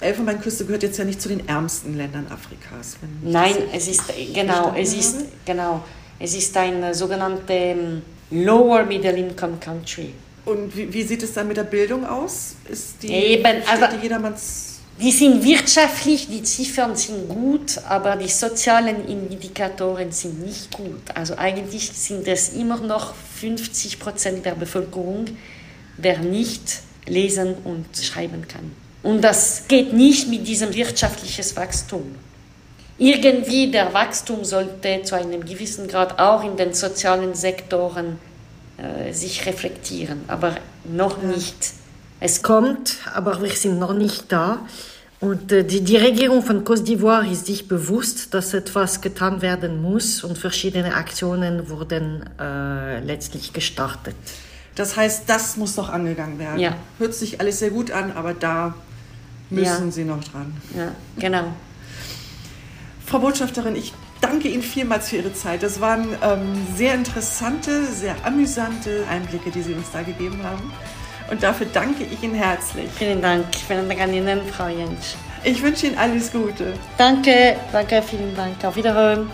Elfenbeinküste 0.00 0.66
gehört 0.66 0.82
jetzt 0.82 0.98
ja 0.98 1.04
nicht 1.04 1.22
zu 1.22 1.28
den 1.28 1.48
ärmsten 1.48 1.96
Ländern 1.96 2.26
Afrikas. 2.28 2.96
Nein, 3.22 3.54
es 3.72 3.86
ist 3.86 4.02
genau, 4.34 4.74
es 4.76 4.92
ist 4.92 5.16
genau, 5.46 5.84
es 6.18 6.34
ist 6.34 6.56
ein 6.56 6.92
sogenannter 6.92 7.54
ähm, 7.54 8.02
Lower 8.30 8.84
Middle 8.84 9.16
Income 9.16 9.58
Country. 9.60 10.12
Und 10.44 10.76
wie, 10.76 10.92
wie, 10.92 11.04
sieht 11.04 11.22
es 11.22 11.32
dann 11.32 11.46
mit 11.46 11.56
der 11.56 11.64
Bildung 11.64 12.04
aus? 12.04 12.56
Ist 12.68 13.00
die 13.00 13.12
Eben, 13.12 13.62
also, 13.64 13.96
jedermanns 14.02 14.72
die 15.00 15.10
sind 15.10 15.42
wirtschaftlich, 15.42 16.28
die 16.28 16.42
Ziffern 16.42 16.94
sind 16.94 17.28
gut, 17.28 17.78
aber 17.88 18.14
die 18.16 18.28
sozialen 18.28 19.08
Indikatoren 19.08 20.12
sind 20.12 20.44
nicht 20.44 20.70
gut. 20.70 21.00
Also 21.14 21.36
eigentlich 21.36 21.90
sind 21.92 22.28
es 22.28 22.50
immer 22.50 22.78
noch 22.78 23.14
50 23.40 23.98
Prozent 23.98 24.44
der 24.44 24.54
Bevölkerung, 24.54 25.24
der 25.96 26.18
nicht 26.18 26.82
lesen 27.06 27.54
und 27.64 27.86
schreiben 27.96 28.46
kann. 28.48 28.72
Und 29.02 29.22
das 29.22 29.64
geht 29.68 29.92
nicht 29.92 30.28
mit 30.28 30.46
diesem 30.46 30.74
wirtschaftlichen 30.74 31.44
Wachstum. 31.56 32.14
Irgendwie 32.98 33.70
der 33.70 33.92
Wachstum 33.92 34.44
sollte 34.44 35.02
zu 35.02 35.16
einem 35.16 35.44
gewissen 35.44 35.88
Grad 35.88 36.18
auch 36.20 36.44
in 36.44 36.56
den 36.56 36.72
sozialen 36.72 37.34
Sektoren 37.34 38.18
äh, 38.76 39.12
sich 39.12 39.44
reflektieren, 39.46 40.20
aber 40.28 40.54
noch 40.84 41.20
nicht. 41.22 41.56
Es 42.20 42.42
kommt, 42.42 42.98
aber 43.12 43.42
wir 43.42 43.50
sind 43.50 43.78
noch 43.80 43.94
nicht 43.94 44.30
da. 44.30 44.60
Und 45.18 45.50
äh, 45.50 45.64
die, 45.64 45.80
die 45.80 45.96
Regierung 45.96 46.42
von 46.42 46.64
Côte 46.64 46.84
d'Ivoire 46.84 47.30
ist 47.30 47.46
sich 47.46 47.66
bewusst, 47.66 48.34
dass 48.34 48.54
etwas 48.54 49.00
getan 49.00 49.42
werden 49.42 49.82
muss 49.82 50.22
und 50.22 50.38
verschiedene 50.38 50.94
Aktionen 50.94 51.68
wurden 51.68 52.24
äh, 52.38 53.00
letztlich 53.00 53.52
gestartet. 53.52 54.14
Das 54.74 54.96
heißt, 54.96 55.24
das 55.26 55.56
muss 55.56 55.76
noch 55.76 55.90
angegangen 55.90 56.38
werden. 56.38 56.58
Ja. 56.58 56.76
Hört 56.98 57.14
sich 57.14 57.40
alles 57.40 57.58
sehr 57.58 57.70
gut 57.70 57.90
an, 57.90 58.12
aber 58.12 58.32
da 58.32 58.74
müssen 59.50 59.86
ja. 59.86 59.90
Sie 59.90 60.04
noch 60.04 60.24
dran. 60.24 60.56
Ja, 60.76 60.92
genau. 61.18 61.52
Frau 63.04 63.18
Botschafterin, 63.18 63.76
ich 63.76 63.92
danke 64.22 64.48
Ihnen 64.48 64.62
vielmals 64.62 65.10
für 65.10 65.16
Ihre 65.16 65.34
Zeit. 65.34 65.62
Das 65.62 65.80
waren 65.80 66.08
ähm, 66.22 66.66
sehr 66.74 66.94
interessante, 66.94 67.84
sehr 67.84 68.16
amüsante 68.24 69.04
Einblicke, 69.10 69.50
die 69.50 69.60
Sie 69.60 69.74
uns 69.74 69.90
da 69.92 70.02
gegeben 70.02 70.42
haben. 70.42 70.72
Und 71.30 71.42
dafür 71.42 71.66
danke 71.72 72.04
ich 72.04 72.22
Ihnen 72.22 72.34
herzlich. 72.34 72.90
Vielen 72.96 73.20
Dank. 73.20 73.44
Vielen 73.66 73.88
Dank 73.88 74.00
an 74.00 74.14
Ihnen, 74.14 74.40
Frau 74.50 74.68
Jentsch. 74.68 75.16
Ich 75.44 75.62
wünsche 75.62 75.86
Ihnen 75.86 75.98
alles 75.98 76.32
Gute. 76.32 76.72
Danke, 76.96 77.56
danke, 77.72 78.02
vielen 78.02 78.34
Dank. 78.34 78.64
Auf 78.64 78.76
Wiederhören. 78.76 79.30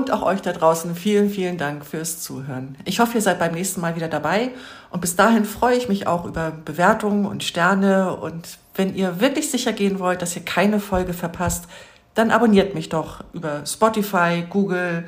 Und 0.00 0.10
auch 0.12 0.22
euch 0.22 0.40
da 0.40 0.54
draußen 0.54 0.94
vielen, 0.94 1.28
vielen 1.28 1.58
Dank 1.58 1.84
fürs 1.84 2.22
Zuhören. 2.22 2.74
Ich 2.86 3.00
hoffe, 3.00 3.16
ihr 3.16 3.20
seid 3.20 3.38
beim 3.38 3.52
nächsten 3.52 3.82
Mal 3.82 3.96
wieder 3.96 4.08
dabei. 4.08 4.52
Und 4.88 5.02
bis 5.02 5.14
dahin 5.14 5.44
freue 5.44 5.76
ich 5.76 5.90
mich 5.90 6.06
auch 6.06 6.24
über 6.24 6.52
Bewertungen 6.52 7.26
und 7.26 7.44
Sterne. 7.44 8.16
Und 8.16 8.56
wenn 8.76 8.94
ihr 8.94 9.20
wirklich 9.20 9.50
sicher 9.50 9.74
gehen 9.74 9.98
wollt, 9.98 10.22
dass 10.22 10.34
ihr 10.34 10.42
keine 10.42 10.80
Folge 10.80 11.12
verpasst, 11.12 11.66
dann 12.14 12.30
abonniert 12.30 12.74
mich 12.74 12.88
doch 12.88 13.22
über 13.34 13.66
Spotify, 13.66 14.42
Google, 14.48 15.04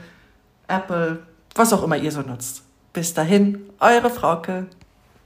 Apple, 0.68 1.20
was 1.54 1.72
auch 1.72 1.82
immer 1.82 1.96
ihr 1.96 2.12
so 2.12 2.20
nutzt. 2.20 2.62
Bis 2.92 3.14
dahin, 3.14 3.62
eure 3.80 4.10
Frauke. 4.10 4.66